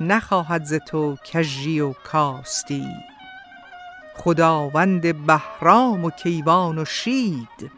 نخواهد 0.00 0.64
ز 0.64 0.74
تو 0.74 1.16
کژی 1.16 1.80
و 1.80 1.92
کاستی. 1.92 2.86
خداوند 4.16 5.26
بهرام 5.26 6.04
و 6.04 6.10
کیوان 6.10 6.78
و 6.78 6.84
شید 6.84 7.70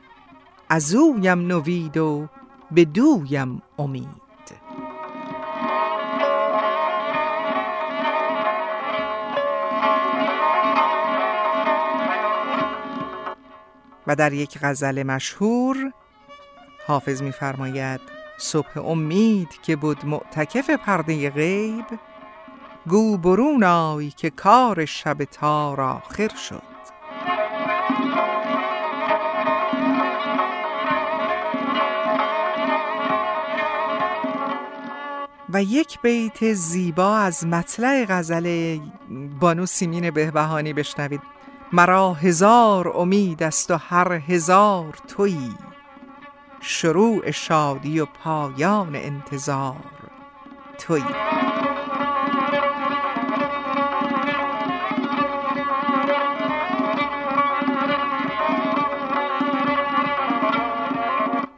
از 0.68 0.94
اویم 0.94 1.46
نوید 1.46 1.96
و 1.96 2.28
بدویم 2.76 3.62
امید. 3.78 4.08
و 14.06 14.16
در 14.16 14.32
یک 14.32 14.58
غزل 14.62 15.02
مشهور 15.02 15.92
حافظ 16.86 17.22
می‌فرماید 17.22 18.17
صبح 18.38 18.78
امید 18.88 19.48
که 19.62 19.76
بود 19.76 20.06
معتکف 20.06 20.70
پرده 20.70 21.30
غیب 21.30 21.84
گو 22.88 23.16
برون 23.16 23.64
آی 23.64 24.10
که 24.10 24.30
کار 24.30 24.84
شب 24.84 25.24
تار 25.24 25.80
آخر 25.80 26.28
شد. 26.28 26.62
و 35.52 35.62
یک 35.62 36.00
بیت 36.02 36.52
زیبا 36.52 37.16
از 37.16 37.46
مطلع 37.46 38.04
غزل 38.04 38.78
بانو 39.40 39.66
سیمین 39.66 40.10
بهبهانی 40.10 40.72
بشنوید. 40.72 41.20
مرا 41.72 42.14
هزار 42.14 42.88
امید 42.88 43.42
است 43.42 43.70
و 43.70 43.76
هر 43.76 44.12
هزار 44.12 44.98
تویی. 45.08 45.54
شروع 46.60 47.30
شادی 47.30 48.00
و 48.00 48.06
پایان 48.06 48.96
انتظار 48.96 49.76
تویی 50.78 51.04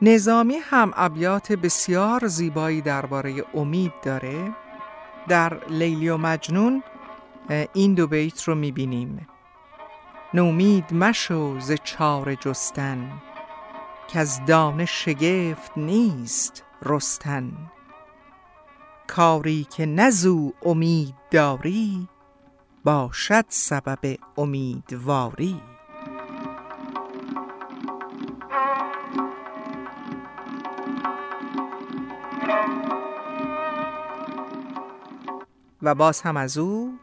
نظامی 0.03 0.57
هم 0.57 0.93
ابیات 0.97 1.53
بسیار 1.53 2.27
زیبایی 2.27 2.81
درباره 2.81 3.45
امید 3.55 3.93
داره. 4.03 4.53
در 5.29 5.67
لیلی 5.69 6.09
و 6.09 6.17
مجنون 6.17 6.83
این 7.73 7.95
دو 7.95 8.07
بیت 8.07 8.43
رو 8.43 8.55
می‌بینیم. 8.55 9.29
نومید 10.35 10.95
مشو 10.95 11.61
ز 11.61 11.73
چار 11.85 12.35
جستن. 12.35 13.13
که 14.13 14.19
از 14.19 14.45
دانه 14.47 14.85
شگفت 14.85 15.73
نیست 15.77 16.65
رستن. 16.83 17.53
کاری 19.07 19.65
که 19.65 19.87
نزو 19.87 20.53
امید 20.63 21.15
داری 21.31 22.09
باشد 22.85 23.45
سبب 23.49 24.17
امیدواری. 24.37 25.61
و 35.83 35.95
باز 35.95 36.21
هم 36.21 36.37
از 36.37 36.59
او 36.59 36.99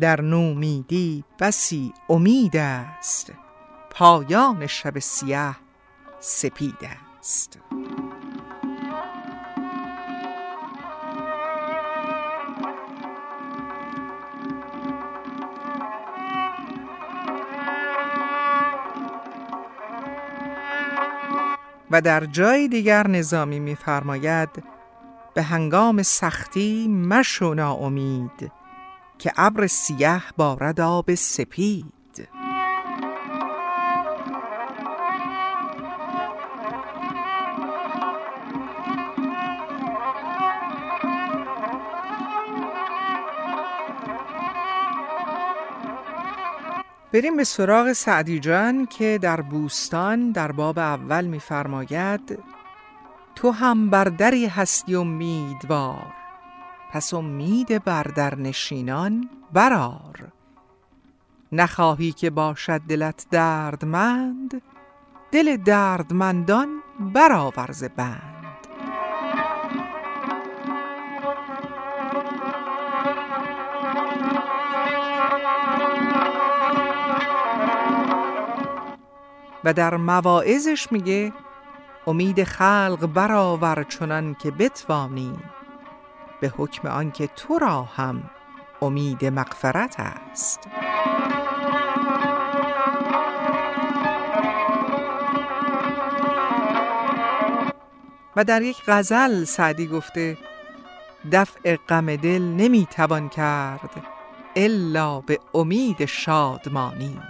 در 0.00 0.20
نومیدی 0.20 1.24
بسی 1.40 1.92
امید 2.08 2.56
است. 2.56 3.32
پایان 3.90 4.66
شب 4.66 4.98
سیاه 4.98 5.56
سپید 6.24 6.78
است. 7.18 7.58
و 21.90 22.00
در 22.00 22.24
جای 22.24 22.68
دیگر 22.68 23.06
نظامی 23.06 23.60
می‌فرماید 23.60 24.48
به 25.34 25.42
هنگام 25.42 26.02
سختی 26.02 26.88
مشو 26.88 27.54
ناامید 27.54 28.52
که 29.18 29.32
ابر 29.36 29.66
سیه 29.66 30.22
بارد 30.36 30.80
آب 30.80 31.14
سپید. 31.14 32.01
بریم 47.12 47.36
به 47.36 47.44
سراغ 47.44 47.92
سعدی 47.92 48.40
جان 48.40 48.86
که 48.86 49.18
در 49.22 49.40
بوستان 49.40 50.30
در 50.30 50.52
باب 50.52 50.78
اول 50.78 51.24
می‌فرماید 51.24 52.38
تو 53.34 53.50
هم 53.50 53.90
بر 53.90 54.04
دری 54.04 54.46
هستی 54.46 54.94
امیدوار 54.94 56.14
پس 56.92 57.14
امید 57.14 57.84
بر 57.84 58.02
در 58.02 58.34
نشینان 58.34 59.30
برار 59.52 60.32
نخواهی 61.52 62.12
که 62.12 62.30
باشد 62.30 62.80
دلت 62.88 63.26
دردمند 63.30 64.62
دل 65.32 65.56
دردمندان 65.56 66.82
برآور 67.00 67.72
ز 67.72 67.84
بند. 67.84 68.31
و 79.64 79.72
در 79.72 79.96
مواعظش 79.96 80.92
میگه 80.92 81.32
امید 82.06 82.44
خلق 82.44 83.06
برآور 83.14 83.82
چنان 83.82 84.34
که 84.34 84.50
بتوانی 84.50 85.38
به 86.40 86.52
حکم 86.56 86.88
آنکه 86.88 87.26
تو 87.26 87.58
را 87.58 87.82
هم 87.82 88.30
امید 88.82 89.24
مغفرت 89.24 89.96
است. 89.98 90.60
و 98.36 98.44
در 98.44 98.62
یک 98.62 98.82
غزل 98.88 99.44
سعدی 99.44 99.86
گفته 99.86 100.38
دفع 101.32 101.76
غم 101.76 102.16
دل 102.16 102.42
نمی‌توان 102.42 103.28
کرد 103.28 103.90
الا 104.56 105.20
به 105.20 105.38
امید 105.54 106.04
شادمانی. 106.04 107.20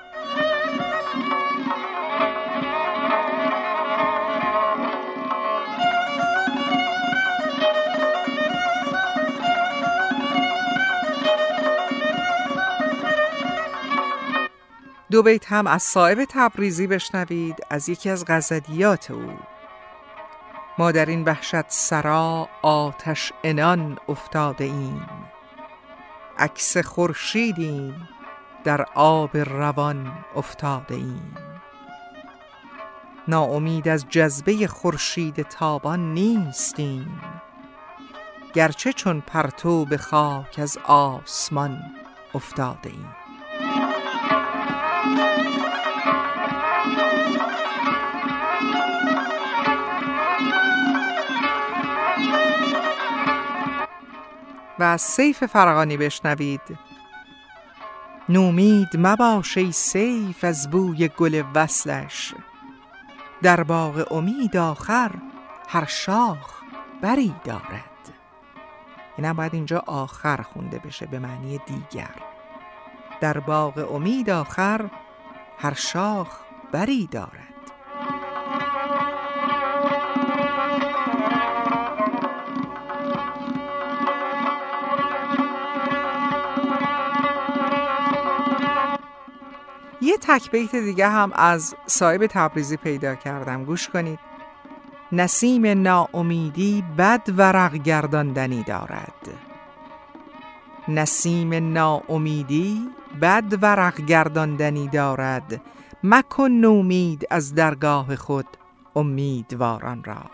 دو 15.13 15.23
بیت 15.23 15.53
هم 15.53 15.67
از 15.67 15.83
صاحب 15.83 16.25
تبریزی 16.29 16.87
بشنوید 16.87 17.57
از 17.71 17.89
یکی 17.89 18.11
از 18.11 18.25
غزلیات 18.29 19.11
او. 19.11 19.33
ما 20.79 20.93
در 20.93 21.07
این 21.07 21.25
وحشت 21.25 21.71
سرا 21.71 22.49
آتش 22.63 23.33
انان 23.45 23.99
افتاده 24.09 24.65
ایم. 24.65 25.07
عکس 26.39 26.77
خورشیدیم 26.77 28.09
در 28.65 28.87
آب 28.95 29.37
روان 29.37 30.25
افتاده 30.37 30.95
ایم. 30.95 31.37
ناامید 33.29 33.89
از 33.89 34.07
جذبه 34.09 34.67
خورشید 34.67 35.43
تابان 35.43 36.15
نیستیم. 36.15 37.21
گرچه 38.55 38.93
چون 38.93 39.21
پرتو 39.21 39.85
به 39.85 39.97
خاک 39.97 40.59
از 40.59 40.79
آسمان 40.85 41.79
افتاده 42.35 42.91
ایم. 42.91 43.22
و 54.79 54.97
سیف 54.97 55.45
فرغانی 55.45 55.97
بشنوید. 55.97 56.79
نومید 58.29 58.89
مباش 58.95 59.59
ای 59.59 59.73
سیف 59.73 60.45
از 60.45 60.71
بوی 60.71 61.09
گل 61.09 61.43
وصلش. 61.55 62.35
در 63.43 63.63
باغ 63.63 64.13
امید 64.13 64.57
آخر 64.57 65.11
هر 65.69 65.85
شاخ 65.85 66.63
بری 67.03 67.35
دارد. 67.45 68.13
اینم 69.17 69.33
باید 69.33 69.55
اینجا 69.55 69.83
آخر 69.87 70.43
خونده 70.43 70.79
بشه 70.79 71.07
به 71.07 71.19
معنی 71.19 71.61
دیگر. 71.67 72.15
در 73.21 73.41
باغ 73.41 73.93
امید 73.95 74.31
آخر 74.31 74.91
هر 75.59 75.75
شاخ 75.75 76.29
بری 76.73 77.07
دارد. 77.07 77.52
یه 90.03 90.17
تک 90.21 90.51
بیت 90.51 90.75
دیگه 90.77 91.09
هم 91.09 91.33
از 91.35 91.75
صاحب 91.87 92.27
تبریزی 92.27 92.77
پیدا 92.77 93.15
کردم. 93.15 93.65
گوش 93.65 93.89
کنید. 93.89 94.19
نسیم 95.13 95.67
ناامیدی 95.67 96.85
بد 96.99 97.23
ورق 97.37 97.75
گرداندنی 97.75 98.63
دارد. 98.63 99.29
نسیم 100.89 101.73
ناامیدی 101.73 102.91
بد 103.23 103.63
ورق 103.63 104.01
گرداندنی 104.01 104.89
دارد. 104.89 105.61
مکن 106.05 106.51
نومید 106.51 107.27
از 107.31 107.55
درگاه 107.55 108.17
خود 108.17 108.47
امیدواران 108.97 110.05
را. 110.05 110.25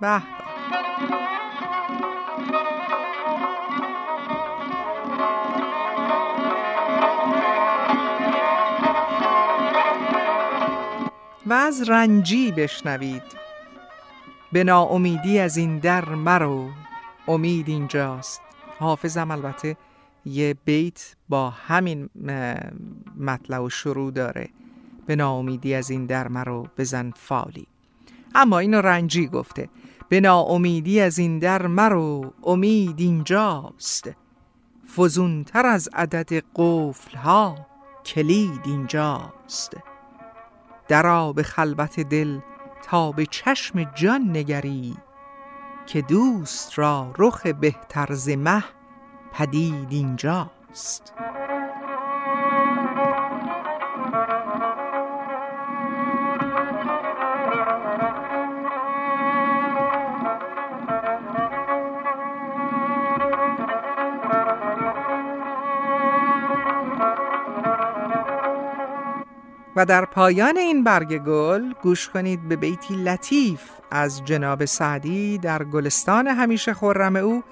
به. 0.00 0.22
و 11.52 11.54
از 11.54 11.90
رنجی 11.90 12.52
بشنوید. 12.52 13.22
به 14.52 14.64
ناامیدی 14.64 15.38
از 15.38 15.56
این 15.56 15.78
در 15.78 16.08
مرو. 16.08 16.68
امید 17.28 17.68
اینجاست. 17.68 18.40
حافظم 18.78 19.30
البته 19.30 19.76
یه 20.24 20.54
بیت 20.64 21.16
با 21.28 21.50
همین 21.50 22.08
م- 22.14 22.54
مطلع 23.18 23.58
و 23.58 23.68
شروع 23.68 24.10
داره. 24.10 24.48
به 25.06 25.16
ناامیدی 25.16 25.74
از 25.74 25.90
این 25.90 26.06
در 26.06 26.28
مرو 26.28 26.66
بزن 26.78 27.12
فالی. 27.16 27.66
اما 28.34 28.58
اینو 28.58 28.80
رنجی 28.80 29.26
گفته. 29.26 29.68
به 30.08 30.20
ناامیدی 30.20 31.00
از 31.00 31.18
این 31.18 31.38
در 31.38 31.66
مرو. 31.66 32.32
امید 32.44 33.00
اینجاست. 33.00 34.10
فزونتر 34.96 35.66
از 35.66 35.88
عدد 35.92 36.44
قفل 36.56 37.16
ها 37.16 37.66
کلید 38.04 38.60
اینجاست. 38.64 39.91
درا 40.88 41.32
به 41.32 41.42
خلوت 41.42 42.00
دل 42.00 42.38
تا 42.82 43.12
به 43.12 43.26
چشم 43.26 43.84
جان 43.84 44.36
نگری 44.36 44.96
که 45.86 46.02
دوست 46.02 46.78
را 46.78 47.12
رخ 47.18 47.46
بهتر 47.46 48.14
ز 48.14 48.28
مه 48.28 48.64
پدید 49.32 49.86
اینجاست. 49.90 51.14
در 69.84 70.04
پایان 70.04 70.56
این 70.56 70.84
برگ 70.84 71.18
گل 71.18 71.72
گوش 71.82 72.08
کنید 72.08 72.48
به 72.48 72.56
بیتی 72.56 72.96
لطیف 72.96 73.62
از 73.90 74.24
جناب 74.24 74.64
سعدی 74.64 75.38
در 75.38 75.64
گلستان 75.64 76.26
همیشه 76.26 76.74
خرم 76.74 77.16
او 77.16 77.42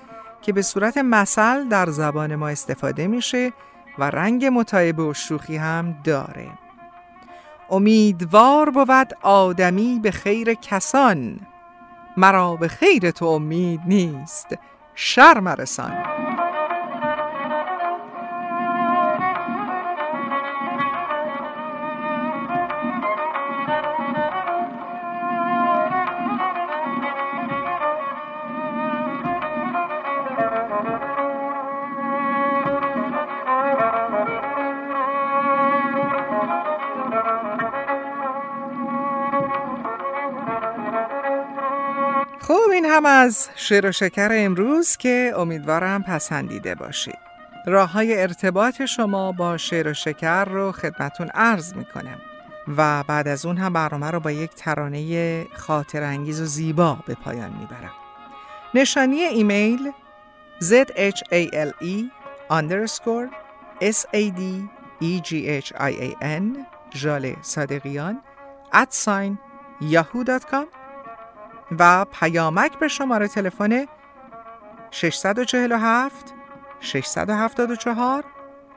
که 0.43 0.53
به 0.53 0.63
صورت 0.63 0.99
مثل 0.99 1.69
در 1.69 1.91
زبان 1.91 2.35
ما 2.35 2.49
استفاده 2.49 3.07
میشه 3.07 3.53
و 3.99 4.05
رنگ 4.05 4.45
متعب 4.45 4.99
و 4.99 5.15
شوخی 5.15 5.57
هم 5.57 5.97
داره. 6.05 6.47
امیدوار 7.71 8.71
بود 8.71 9.15
آدمی 9.23 10.01
به 10.03 10.11
خیر 10.11 10.55
کسان 10.55 11.41
مرا 12.17 12.57
به 12.57 12.69
خیر 12.69 13.11
تو 13.11 13.25
امید 13.25 13.81
نیست 13.87 14.47
شر 14.95 15.41
مرسان 15.41 15.93
خب 42.51 42.71
این 42.73 42.85
هم 42.85 43.07
از 43.07 43.49
شیر 43.57 43.87
و 43.87 43.93
شکر 43.93 44.29
امروز 44.33 44.97
که 44.97 45.33
امیدوارم 45.37 46.03
پسندیده 46.03 46.75
باشید. 46.75 47.19
راه 47.67 47.93
های 47.93 48.23
ارتباط 48.23 48.85
شما 48.85 49.33
با 49.33 49.57
شیر 49.57 49.89
و 49.89 49.95
شکر 49.95 50.45
رو 50.45 50.73
خدمتون 50.73 51.29
عرض 51.29 51.75
می‌کنم 51.75 52.21
و 52.77 53.03
بعد 53.03 53.29
از 53.29 53.47
اون 53.47 53.57
هم 53.57 53.73
برنامه 53.73 54.11
رو 54.11 54.21
با 54.21 54.31
یک 54.31 54.51
ترانه 54.51 55.47
خاطر 55.53 56.03
انگیز 56.03 56.41
و 56.41 56.45
زیبا 56.45 56.99
به 57.07 57.15
پایان 57.15 57.53
می‌برم. 57.61 57.93
نشانی 58.75 59.21
ایمیل 59.21 59.93
zhale 60.63 62.05
underscore 62.51 63.29
sadeghian 64.01 66.57
ژاله 66.95 67.37
صادقیان 67.43 68.23
at 68.73 68.91
sign 69.05 69.39
yahoo.com 69.93 70.80
و 71.79 72.05
پیامک 72.05 72.79
به 72.79 72.89
شماره 72.89 73.29
تلفن 73.29 73.87
647 74.91 76.35
674 76.81 78.25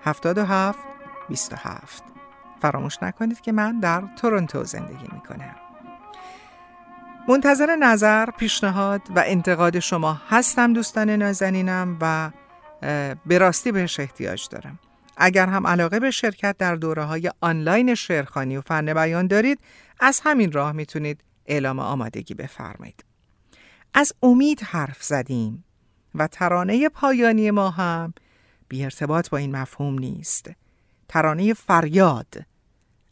77 0.06 0.80
27 1.30 2.04
فراموش 2.62 3.04
نکنید 3.04 3.42
که 3.42 3.52
من 3.52 3.80
در 3.80 4.04
تورنتو 4.22 4.64
زندگی 4.64 5.08
می 5.14 5.20
کنم 5.20 5.56
منتظر 7.28 7.76
نظر، 7.76 8.26
پیشنهاد 8.26 9.02
و 9.16 9.24
انتقاد 9.26 9.80
شما 9.80 10.22
هستم 10.30 10.74
دوستان 10.74 11.10
نازنینم 11.10 11.98
و 12.02 12.32
به 13.26 13.38
راستی 13.38 13.72
بهش 13.72 14.00
احتیاج 14.00 14.48
دارم. 14.50 14.80
اگر 15.18 15.48
هم 15.48 15.68
علاقه 15.68 16.00
به 16.00 16.12
شرکت 16.12 16.58
در 16.58 16.76
دوره 16.76 17.04
های 17.04 17.32
آنلاین 17.42 17.96
شعرخوانی 17.96 18.58
و 18.58 18.62
فن 18.62 18.94
بیان 18.94 19.28
دارید 19.28 19.60
از 20.00 20.22
همین 20.26 20.52
راه 20.52 20.72
می‌تونید 20.72 21.24
اعلام 21.46 21.80
آمادگی 21.80 22.34
بفرمایید. 22.34 23.06
از 23.94 24.14
امید 24.24 24.62
حرف 24.62 25.04
زدیم 25.04 25.64
و 26.16 26.28
ترانه 26.28 26.90
پایانی 26.90 27.52
ما 27.52 27.70
هم 27.70 28.14
بی 28.68 28.84
ارتباط 28.84 29.30
با 29.30 29.38
این 29.38 29.56
مفهوم 29.56 30.00
نیست. 30.00 30.52
ترانه 31.08 31.54
فریاد. 31.54 32.46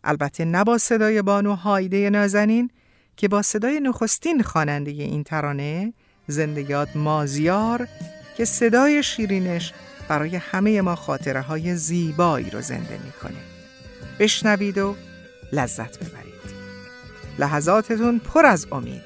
البته 0.03 0.45
نه 0.45 0.63
با 0.63 0.77
صدای 0.77 1.21
بانو 1.21 1.55
هایده 1.55 2.09
نازنین 2.09 2.71
که 3.17 3.27
با 3.27 3.41
صدای 3.41 3.79
نخستین 3.79 4.43
خواننده 4.43 4.91
این 4.91 5.23
ترانه 5.23 5.93
زنده 6.27 6.69
یاد 6.69 6.97
مازیار 6.97 7.88
که 8.38 8.45
صدای 8.45 9.03
شیرینش 9.03 9.73
برای 10.07 10.36
همه 10.36 10.82
ما 10.82 10.95
خاطره 10.95 11.41
های 11.41 11.75
زیبایی 11.75 12.49
رو 12.49 12.61
زنده 12.61 12.99
می‌کنه. 13.05 13.41
بشنوید 14.19 14.77
و 14.77 14.95
لذت 15.53 15.99
ببرید. 15.99 16.30
لحظاتتون 17.39 18.19
پر 18.19 18.45
از 18.45 18.67
امید. 18.71 19.01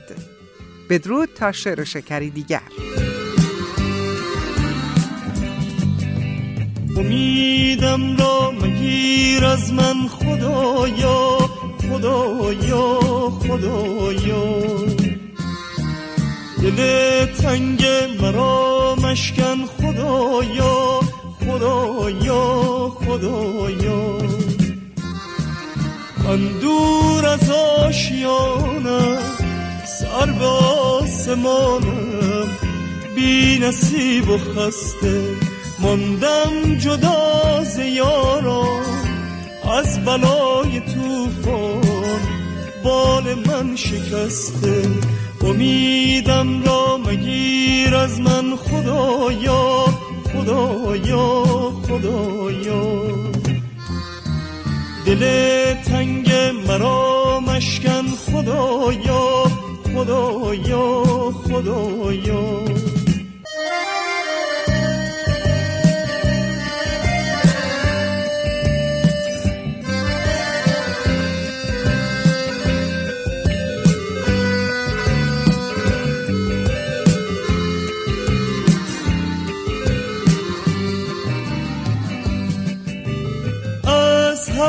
بدرود 0.89 1.29
تا 1.35 1.51
شعر 1.51 1.81
و 1.81 1.85
شکری 1.85 2.29
دیگر. 2.29 2.61
امیدم 6.97 8.17
را 8.17 8.51
مگیر 8.51 9.45
از 9.45 9.73
من 9.73 10.07
خدایا 10.07 11.37
خدایا 11.89 12.99
خدایا. 13.29 14.59
دل 16.61 17.25
تنگ 17.25 17.85
مرا 18.21 18.95
مشکن 18.95 19.65
خدایا 19.65 20.99
خدایا 21.39 22.43
خدایا. 22.89 24.34
من 26.27 26.59
دور 26.59 27.25
از 27.25 27.49
آشیانم 27.49 29.17
سر 29.85 30.31
به 30.31 30.45
آسمانم 30.95 32.47
بی 33.15 33.59
نصیب 33.59 34.29
و 34.29 34.37
خسته 34.37 35.23
ماندم 35.79 36.75
جدا 36.77 37.63
ز 37.63 37.79
از 39.79 40.05
بلای 40.05 40.79
توفان 40.79 42.19
بال 42.83 43.23
من 43.47 43.75
شکسته 43.75 44.89
امیدم 45.41 46.63
را 46.63 46.97
مگیر 46.97 47.95
از 47.95 48.19
من. 48.19 48.55
خدایا 48.55 49.85
خدایا 50.33 51.43
خدایا. 51.87 53.34
دل 55.05 55.23
تنگ 55.73 56.33
مرا 56.67 57.39
مشکن 57.39 58.05
خدایا 58.07 59.45
خدایا 59.93 61.01
خدایا. 61.31 62.94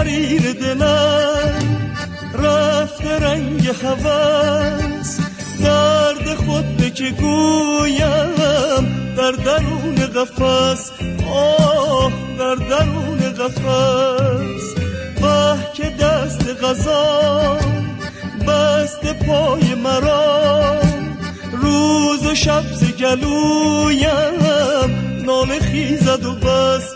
حریر 0.07 0.53
دلم 0.53 1.89
رفته 2.35 3.19
رنگ 3.19 3.67
هوس. 3.67 5.19
درد 5.63 6.35
خود 6.35 6.77
به 6.77 6.91
که 6.91 7.11
گویم 7.11 8.35
در 9.17 9.33
درون 9.33 9.95
قفس. 9.95 10.91
آه 11.31 12.13
در 12.39 12.55
درون 12.55 13.19
قفس. 13.19 14.75
به 15.21 15.57
که 15.75 15.91
دست 15.91 16.65
غذا 16.65 17.59
بست 18.49 19.07
پای 19.27 19.75
مرا. 19.75 20.77
روز 21.63 22.27
و 22.27 22.35
شب 22.35 22.65
ز 22.75 22.85
گلویم 22.85 24.07
ناله 25.27 25.61
خیزد 25.61 26.25
و 26.25 26.35
بس. 26.35 26.96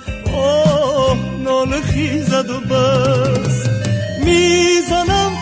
ناله 1.45 1.80
خیزد 1.80 2.51
و 2.51 2.61
بس. 2.61 3.68
می‌زنم 4.24 5.39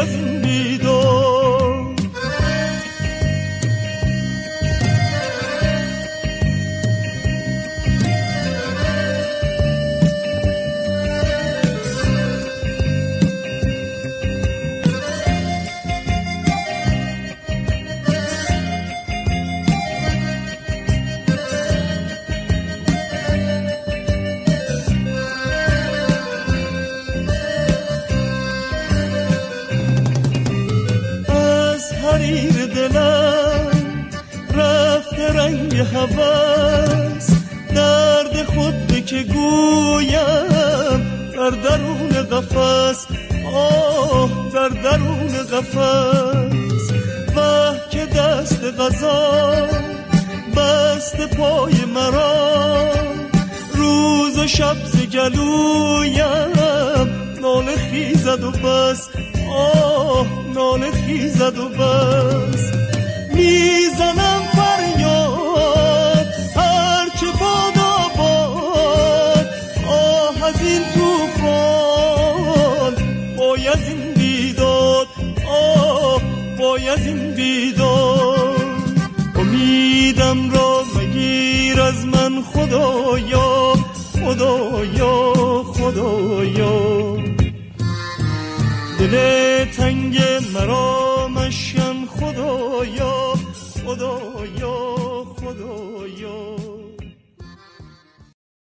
باید 0.00 0.29